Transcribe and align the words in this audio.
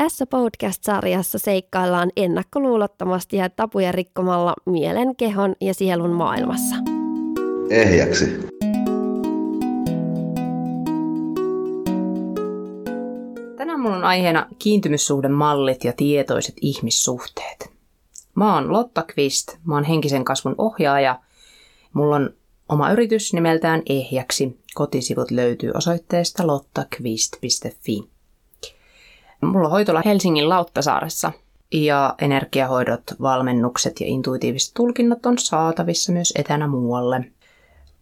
Tässä 0.00 0.26
podcast-sarjassa 0.26 1.38
seikkaillaan 1.38 2.10
ennakkoluulottomasti 2.16 3.36
ja 3.36 3.50
tapuja 3.50 3.92
rikkomalla 3.92 4.54
mielen, 4.66 5.16
kehon 5.16 5.54
ja 5.60 5.74
sielun 5.74 6.10
maailmassa. 6.10 6.76
Ehjäksi. 7.70 8.24
Tänään 13.56 13.80
mulla 13.80 13.96
on 13.96 14.04
aiheena 14.04 14.46
kiintymyssuhdemallit 14.58 15.84
ja 15.84 15.92
tietoiset 15.92 16.54
ihmissuhteet. 16.60 17.70
Mä 18.34 18.54
oon 18.54 18.72
Lotta 18.72 19.02
Kvist, 19.02 19.56
mä 19.64 19.74
oon 19.74 19.84
henkisen 19.84 20.24
kasvun 20.24 20.54
ohjaaja. 20.58 21.20
Mulla 21.92 22.16
on 22.16 22.30
oma 22.68 22.92
yritys 22.92 23.32
nimeltään 23.32 23.82
Ehjäksi. 23.88 24.60
Kotisivut 24.74 25.30
löytyy 25.30 25.70
osoitteesta 25.74 26.46
lottakvist.fi. 26.46 28.19
Mulla 29.40 29.66
on 29.66 29.70
hoitola 29.70 30.02
Helsingin 30.04 30.48
Lauttasaaressa 30.48 31.32
ja 31.72 32.14
energiahoidot, 32.20 33.02
valmennukset 33.22 34.00
ja 34.00 34.06
intuitiiviset 34.06 34.74
tulkinnat 34.74 35.26
on 35.26 35.38
saatavissa 35.38 36.12
myös 36.12 36.32
etänä 36.36 36.66
muualle. 36.66 37.24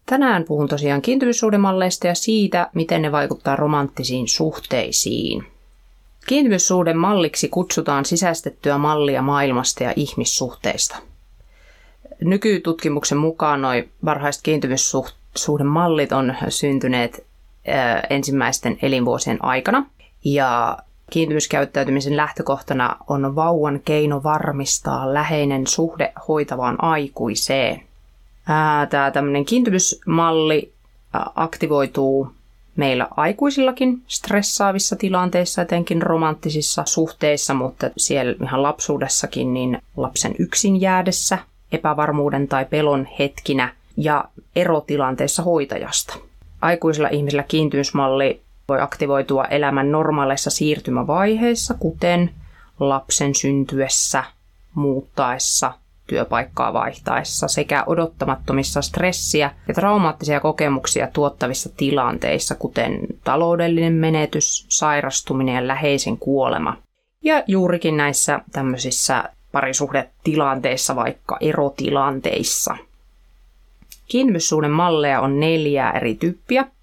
Tänään 0.05 0.43
puhun 0.43 0.67
tosiaan 0.67 1.01
kiintymyssuhdemalleista 1.01 2.07
ja 2.07 2.15
siitä, 2.15 2.69
miten 2.73 3.01
ne 3.01 3.11
vaikuttaa 3.11 3.55
romanttisiin 3.55 4.27
suhteisiin. 4.27 5.45
Kiintymyssuhden 6.27 6.97
malliksi 6.97 7.49
kutsutaan 7.49 8.05
sisäistettyä 8.05 8.77
mallia 8.77 9.21
maailmasta 9.21 9.83
ja 9.83 9.93
ihmissuhteista. 9.95 10.97
Nykytutkimuksen 12.21 13.17
mukaan 13.17 13.61
noin 13.61 13.91
varhaiset 14.05 14.43
kiintymyssuhdemallit 14.43 16.11
on 16.11 16.35
syntyneet 16.49 17.25
ensimmäisten 18.09 18.77
elinvuosien 18.81 19.45
aikana. 19.45 19.85
Ja 20.23 20.77
Kiintymyskäyttäytymisen 21.09 22.17
lähtökohtana 22.17 22.95
on 23.07 23.35
vauvan 23.35 23.79
keino 23.85 24.23
varmistaa 24.23 25.13
läheinen 25.13 25.67
suhde 25.67 26.13
hoitavaan 26.27 26.83
aikuiseen. 26.83 27.83
Tämä 28.89 29.11
tämmöinen 29.11 29.45
kiintymysmalli 29.45 30.73
aktivoituu 31.35 32.31
meillä 32.75 33.07
aikuisillakin 33.11 34.01
stressaavissa 34.07 34.95
tilanteissa, 34.95 35.61
etenkin 35.61 36.01
romanttisissa 36.01 36.83
suhteissa, 36.85 37.53
mutta 37.53 37.89
siellä 37.97 38.35
ihan 38.43 38.63
lapsuudessakin 38.63 39.53
niin 39.53 39.81
lapsen 39.97 40.35
yksin 40.39 40.81
jäädessä, 40.81 41.37
epävarmuuden 41.71 42.47
tai 42.47 42.65
pelon 42.65 43.07
hetkinä 43.19 43.73
ja 43.97 44.25
erotilanteessa 44.55 45.43
hoitajasta. 45.43 46.17
Aikuisilla 46.61 47.09
ihmisillä 47.11 47.43
kiintymysmalli 47.43 48.41
voi 48.69 48.81
aktivoitua 48.81 49.45
elämän 49.45 49.91
normaaleissa 49.91 50.49
siirtymävaiheissa, 50.49 51.73
kuten 51.73 52.29
lapsen 52.79 53.35
syntyessä, 53.35 54.23
muuttaessa, 54.75 55.73
työpaikkaa 56.07 56.73
vaihtaessa 56.73 57.47
sekä 57.47 57.83
odottamattomissa 57.87 58.81
stressiä 58.81 59.51
ja 59.67 59.73
traumaattisia 59.73 60.39
kokemuksia 60.39 61.07
tuottavissa 61.13 61.69
tilanteissa, 61.77 62.55
kuten 62.55 62.99
taloudellinen 63.23 63.93
menetys, 63.93 64.65
sairastuminen 64.69 65.55
ja 65.55 65.67
läheisen 65.67 66.17
kuolema. 66.17 66.77
Ja 67.21 67.43
juurikin 67.47 67.97
näissä 67.97 68.39
tämmöisissä 68.51 69.23
parisuhdetilanteissa, 69.51 70.95
vaikka 70.95 71.37
erotilanteissa. 71.41 72.77
Kiintymyssuuden 74.07 74.71
malleja 74.71 75.21
on 75.21 75.39
neljää 75.39 75.91
eri 75.91 76.15
tyyppiä– 76.15 76.65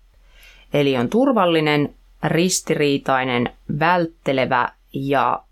Eli 0.76 0.96
on 0.96 1.08
turvallinen, 1.08 1.94
ristiriitainen, 2.24 3.50
välttelevä 3.78 4.68
ja 4.92 5.42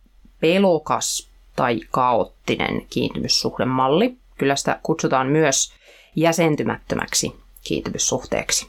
pelokas 0.40 1.28
tai 1.56 1.80
kaoottinen 1.90 2.86
kiintymyssuhdemalli. 2.90 4.16
Kyllä 4.38 4.56
sitä 4.56 4.80
kutsutaan 4.82 5.26
myös 5.26 5.72
jäsentymättömäksi 6.16 7.36
kiintymyssuhteeksi. 7.64 8.66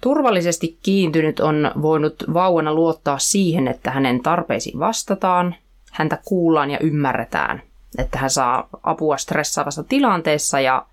Turvallisesti 0.00 0.78
kiintynyt 0.82 1.40
on 1.40 1.72
voinut 1.82 2.24
vauvana 2.34 2.74
luottaa 2.74 3.18
siihen, 3.18 3.68
että 3.68 3.90
hänen 3.90 4.22
tarpeisiin 4.22 4.78
vastataan, 4.78 5.54
häntä 5.92 6.18
kuullaan 6.24 6.70
ja 6.70 6.78
ymmärretään, 6.78 7.62
että 7.98 8.18
hän 8.18 8.30
saa 8.30 8.68
apua 8.82 9.16
stressaavassa 9.16 9.84
tilanteessa 9.84 10.60
ja 10.60 10.86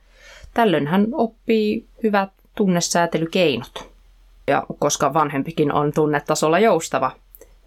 tällöin 0.53 0.88
hän 0.88 1.07
oppii 1.11 1.88
hyvät 2.03 2.29
tunnesäätelykeinot. 2.55 3.92
Ja 4.47 4.63
koska 4.79 5.13
vanhempikin 5.13 5.73
on 5.73 5.93
tunnetasolla 5.93 6.59
joustava, 6.59 7.11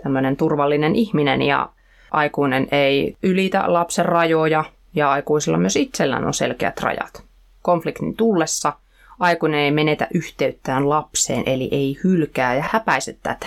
tämmöinen 0.03 0.37
turvallinen 0.37 0.94
ihminen 0.94 1.42
ja 1.42 1.69
aikuinen 2.10 2.69
ei 2.72 3.16
ylitä 3.22 3.64
lapsen 3.66 4.04
rajoja 4.04 4.64
ja 4.94 5.10
aikuisilla 5.10 5.59
myös 5.59 5.76
itsellään 5.76 6.25
on 6.25 6.34
selkeät 6.34 6.81
rajat. 6.81 7.22
Konfliktin 7.62 8.16
tullessa 8.16 8.72
aikuinen 9.19 9.60
ei 9.60 9.70
menetä 9.70 10.09
yhteyttään 10.14 10.88
lapseen 10.88 11.42
eli 11.47 11.69
ei 11.72 11.98
hylkää 12.04 12.54
ja 12.54 12.64
häpäise 12.70 13.16
tätä. 13.22 13.47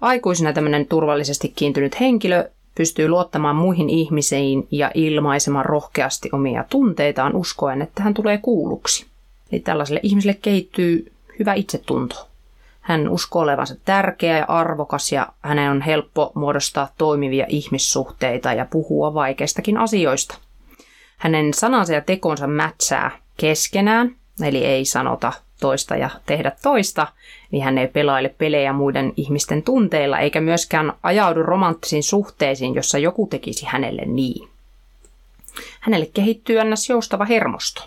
Aikuisena 0.00 0.52
tämmöinen 0.52 0.86
turvallisesti 0.86 1.52
kiintynyt 1.56 2.00
henkilö 2.00 2.50
pystyy 2.74 3.08
luottamaan 3.08 3.56
muihin 3.56 3.90
ihmisiin 3.90 4.68
ja 4.70 4.90
ilmaisemaan 4.94 5.64
rohkeasti 5.64 6.28
omia 6.32 6.64
tunteitaan 6.70 7.36
uskoen, 7.36 7.82
että 7.82 8.02
hän 8.02 8.14
tulee 8.14 8.38
kuulluksi. 8.38 9.06
Eli 9.52 9.60
tällaiselle 9.60 10.00
ihmiselle 10.02 10.38
kehittyy 10.42 11.12
hyvä 11.38 11.54
itsetunto. 11.54 12.28
Hän 12.86 13.08
uskoo 13.08 13.42
olevansa 13.42 13.74
tärkeä 13.84 14.38
ja 14.38 14.44
arvokas 14.48 15.12
ja 15.12 15.28
hänen 15.42 15.70
on 15.70 15.80
helppo 15.80 16.32
muodostaa 16.34 16.88
toimivia 16.98 17.46
ihmissuhteita 17.48 18.52
ja 18.52 18.66
puhua 18.70 19.14
vaikeistakin 19.14 19.78
asioista. 19.78 20.38
Hänen 21.16 21.54
sanansa 21.54 21.92
ja 21.92 22.00
tekonsa 22.00 22.46
mätsää 22.46 23.10
keskenään, 23.36 24.16
eli 24.42 24.64
ei 24.64 24.84
sanota 24.84 25.32
toista 25.60 25.96
ja 25.96 26.10
tehdä 26.26 26.52
toista, 26.62 27.06
niin 27.50 27.64
hän 27.64 27.78
ei 27.78 27.88
pelaile 27.88 28.28
pelejä 28.28 28.72
muiden 28.72 29.12
ihmisten 29.16 29.62
tunteilla 29.62 30.18
eikä 30.18 30.40
myöskään 30.40 30.92
ajaudu 31.02 31.42
romanttisiin 31.42 32.02
suhteisiin, 32.02 32.74
jossa 32.74 32.98
joku 32.98 33.26
tekisi 33.26 33.66
hänelle 33.66 34.02
niin. 34.06 34.48
Hänelle 35.80 36.06
kehittyy 36.14 36.56
ns. 36.64 36.88
joustava 36.88 37.24
hermosto. 37.24 37.82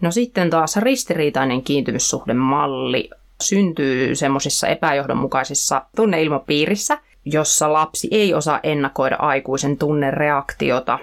No 0.00 0.10
sitten 0.10 0.50
taas 0.50 0.76
ristiriitainen 0.76 1.62
kiintymyssuhdemalli 1.62 3.10
syntyy 3.42 4.14
semmoisissa 4.14 4.66
epäjohdonmukaisissa 4.66 5.82
tunneilmapiirissä, 5.96 6.98
jossa 7.24 7.72
lapsi 7.72 8.08
ei 8.10 8.34
osaa 8.34 8.60
ennakoida 8.62 9.16
aikuisen 9.16 9.78
tunnereaktiota. 9.78 10.98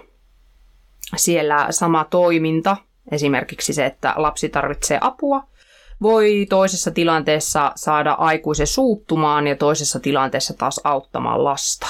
Siellä 1.15 1.67
sama 1.69 2.05
toiminta, 2.09 2.77
esimerkiksi 3.11 3.73
se, 3.73 3.85
että 3.85 4.13
lapsi 4.15 4.49
tarvitsee 4.49 4.97
apua, 5.01 5.43
voi 6.01 6.45
toisessa 6.49 6.91
tilanteessa 6.91 7.71
saada 7.75 8.11
aikuisen 8.11 8.67
suuttumaan 8.67 9.47
ja 9.47 9.55
toisessa 9.55 9.99
tilanteessa 9.99 10.53
taas 10.53 10.81
auttamaan 10.83 11.43
lasta. 11.43 11.87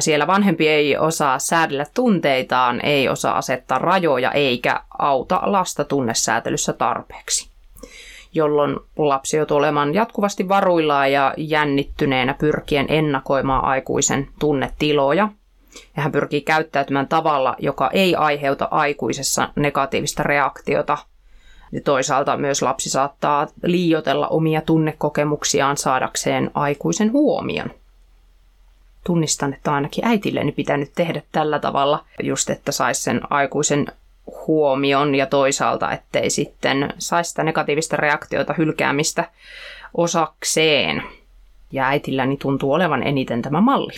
Siellä 0.00 0.26
vanhempi 0.26 0.68
ei 0.68 0.96
osaa 0.96 1.38
säädellä 1.38 1.86
tunteitaan, 1.94 2.80
ei 2.84 3.08
osaa 3.08 3.38
asettaa 3.38 3.78
rajoja 3.78 4.32
eikä 4.32 4.82
auta 4.98 5.40
lasta 5.42 5.84
tunnesäätelyssä 5.84 6.72
tarpeeksi 6.72 7.49
jolloin 8.34 8.76
lapsi 8.96 9.36
joutuu 9.36 9.56
olemaan 9.56 9.94
jatkuvasti 9.94 10.48
varuillaan 10.48 11.12
ja 11.12 11.34
jännittyneenä 11.36 12.34
pyrkien 12.34 12.86
ennakoimaan 12.88 13.64
aikuisen 13.64 14.28
tunnetiloja. 14.38 15.28
Ja 15.96 16.02
hän 16.02 16.12
pyrkii 16.12 16.40
käyttäytymään 16.40 17.08
tavalla, 17.08 17.56
joka 17.58 17.90
ei 17.92 18.14
aiheuta 18.14 18.68
aikuisessa 18.70 19.48
negatiivista 19.56 20.22
reaktiota. 20.22 20.98
Ja 21.72 21.80
toisaalta 21.80 22.36
myös 22.36 22.62
lapsi 22.62 22.90
saattaa 22.90 23.46
liiotella 23.62 24.28
omia 24.28 24.60
tunnekokemuksiaan 24.60 25.76
saadakseen 25.76 26.50
aikuisen 26.54 27.12
huomion. 27.12 27.70
Tunnistan, 29.04 29.54
että 29.54 29.72
ainakin 29.72 30.04
äitilleni 30.04 30.52
pitänyt 30.52 30.90
tehdä 30.94 31.22
tällä 31.32 31.58
tavalla, 31.58 32.04
just 32.22 32.50
että 32.50 32.72
saisi 32.72 33.02
sen 33.02 33.20
aikuisen 33.30 33.86
huomion 34.46 35.14
ja 35.14 35.26
toisaalta, 35.26 35.92
ettei 35.92 36.30
sitten 36.30 36.94
saisi 36.98 37.30
sitä 37.30 37.44
negatiivista 37.44 37.96
reaktiota 37.96 38.54
hylkäämistä 38.58 39.30
osakseen. 39.94 41.02
Ja 41.72 41.86
äitilläni 41.86 42.36
tuntuu 42.36 42.72
olevan 42.72 43.02
eniten 43.02 43.42
tämä 43.42 43.60
malli. 43.60 43.92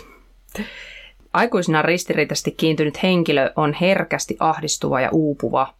Aikuisena 1.32 1.82
ristiriitaisesti 1.82 2.50
kiintynyt 2.50 3.02
henkilö 3.02 3.52
on 3.56 3.72
herkästi 3.72 4.36
ahdistuva 4.40 5.00
ja 5.00 5.08
uupuva. 5.12 5.74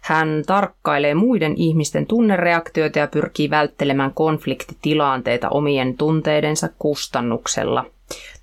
Hän 0.00 0.42
tarkkailee 0.46 1.14
muiden 1.14 1.54
ihmisten 1.56 2.06
tunnereaktioita 2.06 2.98
ja 2.98 3.06
pyrkii 3.06 3.50
välttelemään 3.50 4.14
konfliktitilanteita 4.14 5.48
omien 5.48 5.96
tunteidensa 5.96 6.68
kustannuksella. 6.78 7.84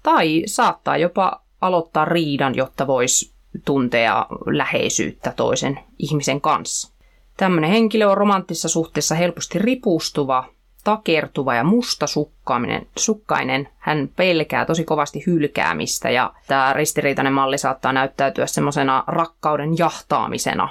Tai 0.04 0.44
saattaa 0.46 0.98
jopa 0.98 1.42
aloittaa 1.62 2.06
riidan, 2.06 2.56
jotta 2.56 2.88
voisi 2.88 3.31
tuntea 3.66 4.26
läheisyyttä 4.46 5.34
toisen 5.36 5.80
ihmisen 6.00 6.42
kanssa. 6.42 6.92
Tämmöinen 7.38 7.70
henkilö 7.70 8.08
on 8.08 8.18
romanttisessa 8.18 8.70
suhteessa 8.70 9.16
helposti 9.16 9.60
ripustuva 9.60 10.46
takertuva 10.84 11.56
ja 11.56 11.64
mustasukkainen. 11.64 12.88
Sukkainen. 12.98 13.70
Hän 13.78 14.10
pelkää 14.16 14.66
tosi 14.66 14.84
kovasti 14.84 15.24
hylkäämistä 15.28 16.10
ja 16.10 16.34
tämä 16.48 16.74
ristiriitainen 16.74 17.34
malli 17.34 17.58
saattaa 17.58 17.94
näyttäytyä 17.94 18.46
semmoisena 18.46 19.04
rakkauden 19.08 19.78
jahtaamisena. 19.78 20.70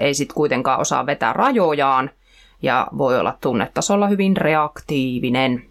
Ei 0.00 0.14
sitten 0.14 0.34
kuitenkaan 0.34 0.80
osaa 0.80 1.06
vetää 1.06 1.32
rajojaan 1.32 2.10
ja 2.62 2.86
voi 2.98 3.18
olla 3.20 3.38
tunnetasolla 3.40 4.08
hyvin 4.08 4.36
reaktiivinen. 4.36 5.66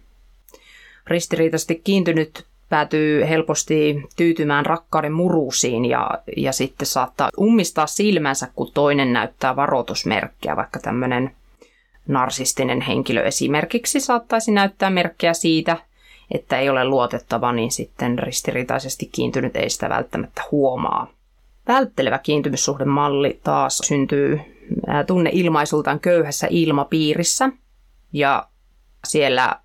Ristiriitaisesti 1.06 1.80
kiintynyt 1.84 2.46
päätyy 2.68 3.28
helposti 3.28 4.02
tyytymään 4.16 4.66
rakkauden 4.66 5.12
murusiin 5.12 5.84
ja, 5.84 6.10
ja 6.36 6.52
sitten 6.52 6.86
saattaa 6.86 7.30
ummistaa 7.38 7.86
silmänsä, 7.86 8.48
kun 8.54 8.72
toinen 8.74 9.12
näyttää 9.12 9.56
varoitusmerkkiä, 9.56 10.56
vaikka 10.56 10.78
tämmöinen 10.78 11.30
narsistinen 12.08 12.80
henkilö 12.80 13.22
esimerkiksi 13.22 14.00
saattaisi 14.00 14.52
näyttää 14.52 14.90
merkkejä 14.90 15.34
siitä, 15.34 15.76
että 16.34 16.58
ei 16.58 16.68
ole 16.68 16.84
luotettava, 16.84 17.52
niin 17.52 17.70
sitten 17.70 18.18
ristiriitaisesti 18.18 19.08
kiintynyt 19.12 19.56
ei 19.56 19.70
sitä 19.70 19.88
välttämättä 19.88 20.42
huomaa. 20.52 21.10
Välttelevä 21.68 22.18
kiintymyssuhdemalli 22.18 23.40
taas 23.44 23.78
syntyy 23.78 24.40
tunneilmaisultaan 25.06 26.00
köyhässä 26.00 26.46
ilmapiirissä 26.50 27.50
ja 28.12 28.48
siellä 29.04 29.60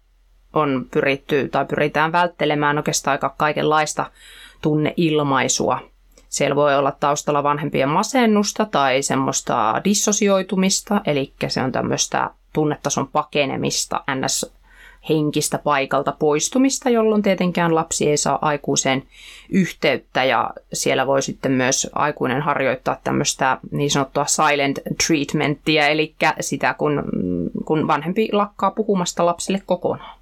on 0.53 0.85
pyritty 0.91 1.49
tai 1.49 1.65
pyritään 1.65 2.11
välttelemään 2.11 2.77
oikeastaan 2.77 3.11
aika 3.11 3.35
kaikenlaista 3.37 4.05
tunneilmaisua. 4.61 5.79
Siellä 6.29 6.55
voi 6.55 6.75
olla 6.75 6.91
taustalla 6.91 7.43
vanhempien 7.43 7.89
masennusta 7.89 8.65
tai 8.65 9.01
semmoista 9.01 9.81
dissosioitumista, 9.83 11.01
eli 11.05 11.33
se 11.47 11.61
on 11.61 11.71
tämmöistä 11.71 12.29
tunnetason 12.53 13.07
pakenemista, 13.07 14.03
ns 14.15 14.53
henkistä 15.09 15.57
paikalta 15.57 16.11
poistumista, 16.19 16.89
jolloin 16.89 17.21
tietenkään 17.21 17.75
lapsi 17.75 18.09
ei 18.09 18.17
saa 18.17 18.39
aikuiseen 18.41 19.03
yhteyttä 19.49 20.23
ja 20.23 20.49
siellä 20.73 21.07
voi 21.07 21.21
sitten 21.21 21.51
myös 21.51 21.89
aikuinen 21.93 22.41
harjoittaa 22.41 22.97
tämmöistä 23.03 23.57
niin 23.71 23.91
sanottua 23.91 24.25
silent 24.25 24.79
treatmentia, 25.07 25.87
eli 25.87 26.15
sitä 26.39 26.73
kun, 26.73 27.03
kun 27.65 27.87
vanhempi 27.87 28.29
lakkaa 28.31 28.71
puhumasta 28.71 29.25
lapselle 29.25 29.61
kokonaan. 29.65 30.20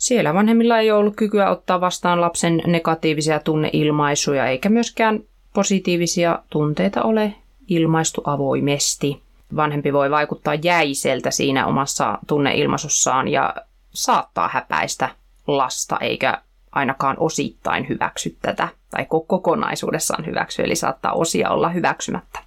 Siellä 0.00 0.34
vanhemmilla 0.34 0.78
ei 0.78 0.90
ollut 0.90 1.16
kykyä 1.16 1.50
ottaa 1.50 1.80
vastaan 1.80 2.20
lapsen 2.20 2.62
negatiivisia 2.66 3.40
tunneilmaisuja 3.40 4.46
eikä 4.46 4.68
myöskään 4.68 5.20
positiivisia 5.54 6.38
tunteita 6.50 7.02
ole 7.02 7.34
ilmaistu 7.68 8.22
avoimesti. 8.24 9.22
Vanhempi 9.56 9.92
voi 9.92 10.10
vaikuttaa 10.10 10.54
jäiseltä 10.54 11.30
siinä 11.30 11.66
omassa 11.66 12.18
tunneilmaisussaan 12.26 13.28
ja 13.28 13.54
saattaa 13.90 14.48
häpäistä 14.48 15.08
lasta 15.46 15.96
eikä 16.00 16.42
ainakaan 16.72 17.16
osittain 17.18 17.88
hyväksy 17.88 18.36
tätä 18.42 18.68
tai 18.90 19.06
kokonaisuudessaan 19.26 20.26
hyväksy, 20.26 20.62
eli 20.62 20.76
saattaa 20.76 21.12
osia 21.12 21.50
olla 21.50 21.68
hyväksymättä. 21.68 22.38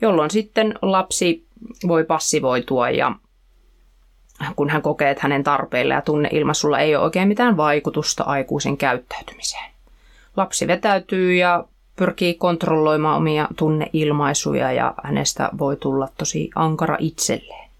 Jolloin 0.00 0.30
sitten 0.30 0.78
lapsi 0.82 1.46
voi 1.88 2.04
passivoitua 2.04 2.90
ja 2.90 3.12
kun 4.56 4.70
hän 4.70 4.82
kokee, 4.82 5.10
että 5.10 5.22
hänen 5.22 5.44
tarpeilla 5.44 5.94
ja 5.94 6.02
tunneilmaisulla 6.02 6.78
ei 6.78 6.96
ole 6.96 7.04
oikein 7.04 7.28
mitään 7.28 7.56
vaikutusta 7.56 8.24
aikuisen 8.24 8.76
käyttäytymiseen. 8.76 9.70
Lapsi 10.36 10.66
vetäytyy 10.66 11.34
ja 11.34 11.64
pyrkii 11.96 12.34
kontrolloimaan 12.34 13.16
omia 13.16 13.48
tunneilmaisuja 13.56 14.72
ja 14.72 14.94
hänestä 15.04 15.50
voi 15.58 15.76
tulla 15.76 16.08
tosi 16.18 16.50
ankara 16.54 16.96
itselleen. 17.00 17.70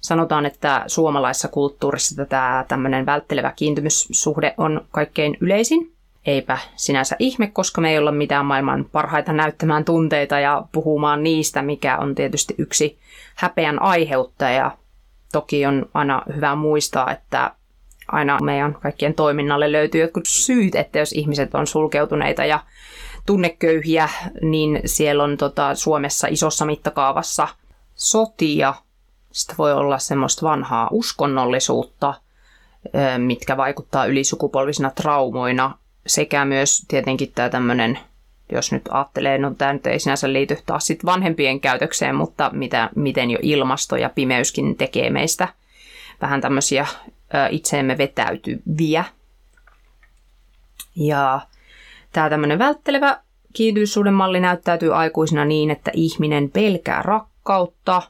Sanotaan, 0.00 0.46
että 0.46 0.84
suomalaisessa 0.86 1.48
kulttuurissa 1.48 2.16
tätä 2.16 2.64
tämmöinen 2.68 3.06
välttelevä 3.06 3.52
kiintymyssuhde 3.56 4.54
on 4.58 4.84
kaikkein 4.90 5.36
yleisin. 5.40 5.92
Eipä 6.26 6.58
sinänsä 6.76 7.16
ihme, 7.18 7.46
koska 7.46 7.80
me 7.80 7.90
ei 7.90 7.98
olla 7.98 8.12
mitään 8.12 8.46
maailman 8.46 8.86
parhaita 8.92 9.32
näyttämään 9.32 9.84
tunteita 9.84 10.40
ja 10.40 10.64
puhumaan 10.72 11.22
niistä, 11.22 11.62
mikä 11.62 11.98
on 11.98 12.14
tietysti 12.14 12.54
yksi 12.58 12.98
häpeän 13.34 13.82
aiheuttaja 13.82 14.70
Toki 15.32 15.66
on 15.66 15.86
aina 15.94 16.22
hyvä 16.36 16.54
muistaa, 16.54 17.10
että 17.12 17.50
aina 18.08 18.38
meidän 18.42 18.74
kaikkien 18.74 19.14
toiminnalle 19.14 19.72
löytyy 19.72 20.00
jotkut 20.00 20.24
syyt, 20.26 20.74
että 20.74 20.98
jos 20.98 21.12
ihmiset 21.12 21.54
on 21.54 21.66
sulkeutuneita 21.66 22.44
ja 22.44 22.60
tunneköyhiä, 23.26 24.08
niin 24.42 24.80
siellä 24.84 25.24
on 25.24 25.36
tota, 25.36 25.74
Suomessa 25.74 26.28
isossa 26.30 26.64
mittakaavassa 26.64 27.48
sotia. 27.94 28.74
Sitten 29.32 29.56
voi 29.56 29.72
olla 29.72 29.98
semmoista 29.98 30.46
vanhaa 30.46 30.88
uskonnollisuutta, 30.90 32.14
mitkä 33.18 33.56
vaikuttaa 33.56 34.06
ylisukupolvisina 34.06 34.90
traumoina, 34.90 35.78
sekä 36.06 36.44
myös 36.44 36.84
tietenkin 36.88 37.32
tämä 37.34 37.48
tämmöinen 37.48 37.98
jos 38.52 38.72
nyt 38.72 38.82
ajattelee, 38.90 39.38
no 39.38 39.54
tämä 39.54 39.72
nyt 39.72 39.86
ei 39.86 39.98
sinänsä 39.98 40.32
liity 40.32 40.58
taas 40.66 40.86
sit 40.86 41.04
vanhempien 41.04 41.60
käytökseen, 41.60 42.14
mutta 42.14 42.50
mitä, 42.52 42.90
miten 42.96 43.30
jo 43.30 43.38
ilmasto 43.42 43.96
ja 43.96 44.10
pimeyskin 44.10 44.76
tekee 44.76 45.10
meistä 45.10 45.48
vähän 46.22 46.40
tämmöisiä 46.40 46.86
itseemme 47.50 47.98
vetäytyviä. 47.98 49.04
Ja 50.96 51.40
tämä 52.12 52.30
tämmöinen 52.30 52.58
välttelevä 52.58 53.20
kiintymyssuuden 53.52 54.14
malli 54.14 54.40
näyttäytyy 54.40 54.96
aikuisena 54.96 55.44
niin, 55.44 55.70
että 55.70 55.90
ihminen 55.94 56.50
pelkää 56.50 57.02
rakkautta, 57.02 58.02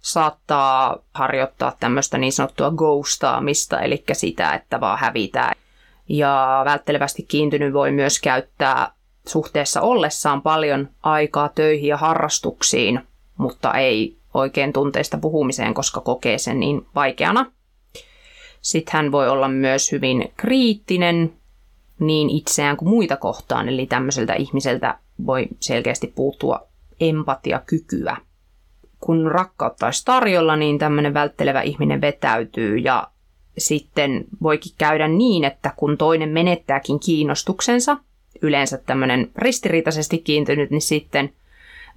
saattaa 0.00 0.96
harjoittaa 1.14 1.76
tämmöistä 1.80 2.18
niin 2.18 2.32
sanottua 2.32 2.70
ghostaamista, 2.70 3.80
eli 3.80 4.04
sitä, 4.12 4.52
että 4.52 4.80
vaan 4.80 4.98
hävitään. 4.98 5.54
Ja 6.08 6.62
välttelevästi 6.64 7.22
kiintynyt 7.22 7.72
voi 7.72 7.90
myös 7.90 8.20
käyttää 8.20 8.92
suhteessa 9.28 9.80
ollessaan 9.80 10.42
paljon 10.42 10.88
aikaa 11.02 11.48
töihin 11.48 11.88
ja 11.88 11.96
harrastuksiin, 11.96 13.00
mutta 13.36 13.74
ei 13.74 14.16
oikein 14.34 14.72
tunteista 14.72 15.18
puhumiseen, 15.18 15.74
koska 15.74 16.00
kokee 16.00 16.38
sen 16.38 16.60
niin 16.60 16.86
vaikeana. 16.94 17.52
Sitten 18.60 18.92
hän 18.92 19.12
voi 19.12 19.28
olla 19.28 19.48
myös 19.48 19.92
hyvin 19.92 20.32
kriittinen 20.36 21.32
niin 22.00 22.30
itseään 22.30 22.76
kuin 22.76 22.88
muita 22.88 23.16
kohtaan, 23.16 23.68
eli 23.68 23.86
tämmöiseltä 23.86 24.34
ihmiseltä 24.34 24.98
voi 25.26 25.48
selkeästi 25.60 26.06
puuttua 26.06 26.60
empatiakykyä. 27.00 28.16
Kun 29.00 29.30
rakkautta 29.30 29.86
olisi 29.86 30.04
tarjolla, 30.04 30.56
niin 30.56 30.78
tämmöinen 30.78 31.14
välttelevä 31.14 31.62
ihminen 31.62 32.00
vetäytyy 32.00 32.76
ja 32.76 33.08
sitten 33.58 34.24
voikin 34.42 34.72
käydä 34.78 35.08
niin, 35.08 35.44
että 35.44 35.72
kun 35.76 35.98
toinen 35.98 36.28
menettääkin 36.28 37.00
kiinnostuksensa– 37.00 37.96
yleensä 38.42 38.78
tämmöinen 38.78 39.30
ristiriitaisesti 39.36 40.18
kiintynyt, 40.18 40.70
niin 40.70 40.82
sitten 40.82 41.32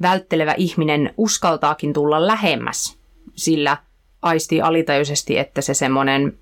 välttelevä 0.01 0.53
ihminen 0.57 1.13
uskaltaakin 1.17 1.93
tulla 1.93 2.27
lähemmäs, 2.27 2.97
sillä 3.35 3.77
aistii 4.21 4.61
alitajuisesti, 4.61 5.37
että 5.37 5.61
se 5.61 5.73
semmoinen 5.73 6.37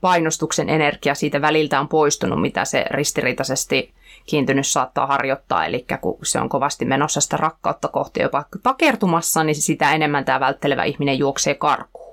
painostuksen 0.00 0.68
energia 0.68 1.14
siitä 1.14 1.40
väliltä 1.40 1.80
on 1.80 1.88
poistunut, 1.88 2.40
mitä 2.40 2.64
se 2.64 2.84
ristiriitaisesti 2.90 3.94
kiintynyt 4.26 4.66
saattaa 4.66 5.06
harjoittaa. 5.06 5.66
Eli 5.66 5.86
kun 6.00 6.18
se 6.22 6.40
on 6.40 6.48
kovasti 6.48 6.84
menossa 6.84 7.20
sitä 7.20 7.36
rakkautta 7.36 7.88
kohti 7.88 8.22
jopa 8.22 8.44
takertumassa, 8.62 9.44
niin 9.44 9.54
sitä 9.54 9.92
enemmän 9.92 10.24
tämä 10.24 10.40
välttelevä 10.40 10.84
ihminen 10.84 11.18
juoksee 11.18 11.54
karkuun. 11.54 12.03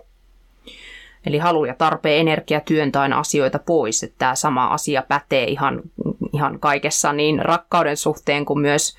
Eli 1.26 1.38
halu 1.38 1.66
ja 1.66 1.76
tarpeen 1.78 2.22
energia 2.22 2.60
työntää 2.60 3.02
aina 3.02 3.20
asioita 3.20 3.60
pois. 3.60 4.04
Että 4.04 4.16
tämä 4.18 4.36
sama 4.36 4.68
asia 4.68 5.04
pätee 5.08 5.44
ihan, 5.44 5.82
ihan 6.34 6.60
kaikessa 6.60 7.14
niin 7.14 7.40
rakkauden 7.40 7.98
suhteen 7.98 8.46
kuin 8.46 8.60
myös 8.60 8.96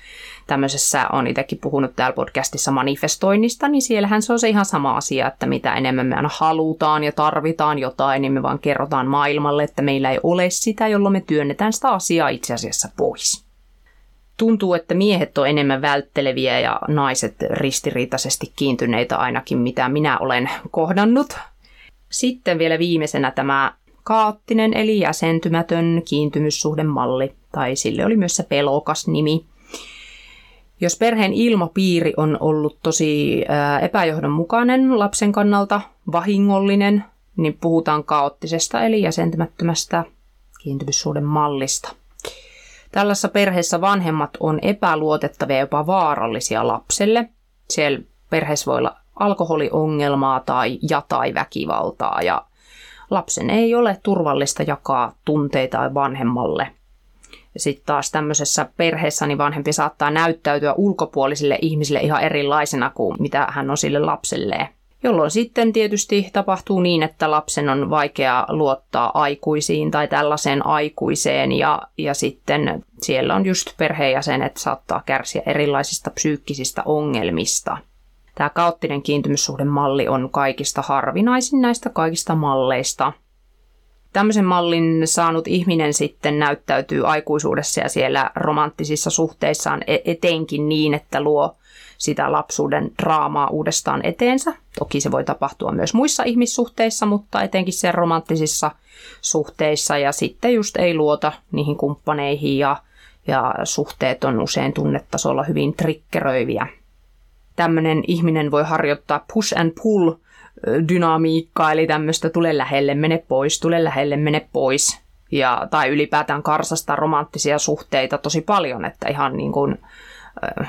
tämmöisessä, 0.47 1.07
on 1.11 1.27
itsekin 1.27 1.59
puhunut 1.59 1.95
täällä 1.95 2.15
podcastissa 2.15 2.71
manifestoinnista, 2.71 3.67
niin 3.67 3.81
siellähän 3.81 4.21
se 4.21 4.33
on 4.33 4.39
se 4.39 4.49
ihan 4.49 4.65
sama 4.65 4.97
asia, 4.97 5.27
että 5.27 5.45
mitä 5.45 5.73
enemmän 5.73 6.07
me 6.07 6.15
aina 6.15 6.29
halutaan 6.33 7.03
ja 7.03 7.11
tarvitaan 7.11 7.79
jotain, 7.79 8.21
niin 8.21 8.33
me 8.33 8.43
vaan 8.43 8.59
kerrotaan 8.59 9.07
maailmalle, 9.07 9.63
että 9.63 9.81
meillä 9.81 10.11
ei 10.11 10.19
ole 10.23 10.49
sitä, 10.49 10.87
jolloin 10.87 11.13
me 11.13 11.21
työnnetään 11.21 11.73
sitä 11.73 11.89
asiaa 11.89 12.29
itse 12.29 12.53
asiassa 12.53 12.89
pois 12.97 13.43
tuntuu, 14.37 14.73
että 14.73 14.93
miehet 14.93 15.37
on 15.37 15.49
enemmän 15.49 15.81
vältteleviä 15.81 16.59
ja 16.59 16.79
naiset 16.87 17.35
ristiriitaisesti 17.49 18.53
kiintyneitä 18.55 19.17
ainakin, 19.17 19.57
mitä 19.57 19.89
minä 19.89 20.17
olen 20.17 20.49
kohdannut 20.71 21.37
sitten 22.13 22.59
vielä 22.59 22.79
viimeisenä 22.79 23.31
tämä 23.31 23.73
kaattinen 24.03 24.77
eli 24.77 24.99
jäsentymätön 24.99 26.01
kiintymyssuhdemalli, 26.05 27.33
tai 27.51 27.75
sille 27.75 28.05
oli 28.05 28.17
myös 28.17 28.35
se 28.35 28.43
pelokas 28.43 29.07
nimi. 29.07 29.45
Jos 30.81 30.97
perheen 30.97 31.33
ilmapiiri 31.33 32.13
on 32.17 32.37
ollut 32.39 32.77
tosi 32.83 33.43
epäjohdonmukainen 33.81 34.99
lapsen 34.99 35.31
kannalta, 35.31 35.81
vahingollinen, 36.11 37.03
niin 37.37 37.57
puhutaan 37.61 38.03
kaoottisesta 38.03 38.81
eli 38.81 39.01
jäsentymättömästä 39.01 40.03
kiintymyssuhden 40.63 41.23
mallista. 41.23 41.95
Tällaisessa 42.91 43.29
perheessä 43.29 43.81
vanhemmat 43.81 44.37
on 44.39 44.59
epäluotettavia 44.61 45.59
jopa 45.59 45.85
vaarallisia 45.87 46.67
lapselle. 46.67 47.29
Siellä 47.69 47.99
perheessä 48.29 48.71
voi 48.71 48.77
olla 48.77 48.95
alkoholiongelmaa 49.19 50.39
tai 50.39 50.79
ja 50.89 51.03
tai 51.09 51.33
väkivaltaa 51.33 52.21
ja 52.21 52.45
lapsen 53.09 53.49
ei 53.49 53.75
ole 53.75 53.99
turvallista 54.03 54.63
jakaa 54.63 55.13
tunteita 55.25 55.93
vanhemmalle. 55.93 56.67
Sitten 57.57 57.85
taas 57.85 58.11
tämmöisessä 58.11 58.69
perheessä 58.77 59.27
niin 59.27 59.37
vanhempi 59.37 59.73
saattaa 59.73 60.11
näyttäytyä 60.11 60.73
ulkopuolisille 60.73 61.59
ihmisille 61.61 61.99
ihan 61.99 62.23
erilaisena 62.23 62.89
kuin 62.89 63.15
mitä 63.19 63.47
hän 63.49 63.69
on 63.69 63.77
sille 63.77 63.99
lapselleen 63.99 64.67
jolloin 65.03 65.31
sitten 65.31 65.73
tietysti 65.73 66.29
tapahtuu 66.33 66.79
niin, 66.79 67.03
että 67.03 67.31
lapsen 67.31 67.69
on 67.69 67.89
vaikea 67.89 68.45
luottaa 68.49 69.11
aikuisiin 69.13 69.91
tai 69.91 70.07
tällaiseen 70.07 70.65
aikuiseen 70.65 71.51
ja, 71.51 71.81
ja 71.97 72.13
sitten 72.13 72.85
siellä 73.01 73.35
on 73.35 73.45
just 73.45 73.77
perheenjäsenet 73.77 74.57
saattaa 74.57 75.01
kärsiä 75.05 75.41
erilaisista 75.45 76.09
psyykkisistä 76.09 76.81
ongelmista. 76.85 77.77
Tämä 78.35 78.49
kaoottinen 78.49 79.01
kiintymyssuhdemalli 79.01 80.07
on 80.07 80.29
kaikista 80.29 80.81
harvinaisin 80.81 81.61
näistä 81.61 81.89
kaikista 81.89 82.35
malleista. 82.35 83.13
Tämmöisen 84.13 84.45
mallin 84.45 85.01
saanut 85.05 85.47
ihminen 85.47 85.93
sitten 85.93 86.39
näyttäytyy 86.39 87.07
aikuisuudessa 87.07 87.81
ja 87.81 87.89
siellä 87.89 88.31
romanttisissa 88.35 89.09
suhteissaan 89.09 89.81
e-, 89.87 89.97
etenkin 90.05 90.69
niin, 90.69 90.93
että 90.93 91.21
luo 91.21 91.55
sitä 91.97 92.31
lapsuuden 92.31 92.91
draamaa 93.01 93.47
uudestaan 93.49 94.05
eteensä. 94.05 94.53
Toki 94.79 95.01
se 95.01 95.11
voi 95.11 95.23
tapahtua 95.23 95.71
myös 95.71 95.93
muissa 95.93 96.23
ihmissuhteissa, 96.23 97.05
mutta 97.05 97.41
etenkin 97.41 97.73
sen 97.73 97.93
romanttisissa 97.93 98.71
suhteissa 99.21 99.97
ja 99.97 100.11
sitten 100.11 100.53
just 100.53 100.77
ei 100.77 100.93
luota 100.95 101.31
niihin 101.51 101.77
kumppaneihin 101.77 102.57
ja, 102.57 102.77
ja 103.27 103.53
suhteet 103.63 104.23
on 104.23 104.41
usein 104.41 104.73
tunnetasolla 104.73 105.43
hyvin 105.43 105.73
trikkeröiviä. 105.73 106.67
Tämmöinen 107.55 108.03
ihminen 108.07 108.51
voi 108.51 108.63
harjoittaa 108.63 109.25
push 109.33 109.59
and 109.59 109.71
pull 109.83 110.11
dynamiikkaa, 110.87 111.71
eli 111.71 111.87
tämmöistä 111.87 112.29
tule 112.29 112.57
lähelle, 112.57 112.95
mene 112.95 113.23
pois, 113.27 113.59
tule 113.59 113.83
lähelle, 113.83 114.17
mene 114.17 114.47
pois. 114.53 114.99
Ja, 115.31 115.67
tai 115.71 115.89
ylipäätään 115.89 116.43
karsasta 116.43 116.95
romanttisia 116.95 117.59
suhteita 117.59 118.17
tosi 118.17 118.41
paljon, 118.41 118.85
että 118.85 119.09
ihan 119.09 119.37
niin 119.37 119.51
kuin 119.51 119.77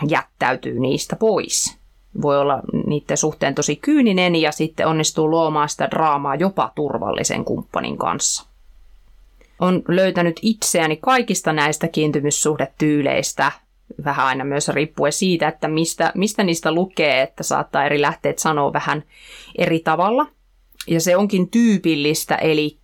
jättäytyy 0.09 0.81
niistä 0.81 1.17
pois. 1.17 1.79
Voi 2.23 2.39
olla 2.39 2.61
niiden 2.87 3.17
suhteen 3.17 3.55
tosi 3.55 3.77
kyyninen 3.77 4.37
ja 4.37 4.53
sitten 4.53 4.87
onnistuu 4.87 5.31
luomaan 5.31 5.69
sitä 5.69 5.89
draamaa 5.91 6.35
jopa 6.35 6.73
turvallisen 6.75 7.45
kumppanin 7.45 7.99
kanssa. 7.99 8.47
On 9.59 9.83
löytänyt 9.89 10.41
itseäni 10.43 10.97
kaikista 10.97 11.53
näistä 11.53 11.89
kiintymyssuhdetyyleistä, 11.89 13.53
vähän 14.05 14.27
aina 14.27 14.45
myös 14.45 14.69
riippuen 14.69 15.13
siitä, 15.13 15.49
että 15.49 15.69
mistä, 15.69 16.13
mistä 16.15 16.43
niistä 16.43 16.73
lukee, 16.73 17.23
että 17.23 17.43
saattaa 17.43 17.85
eri 17.87 18.01
lähteet 18.01 18.39
sanoa 18.39 18.73
vähän 18.73 19.05
eri 19.59 19.81
tavalla. 19.81 20.27
Ja 20.87 21.01
se 21.01 21.17
onkin 21.17 21.51
tyypillistä, 21.51 22.35
eli 22.35 22.79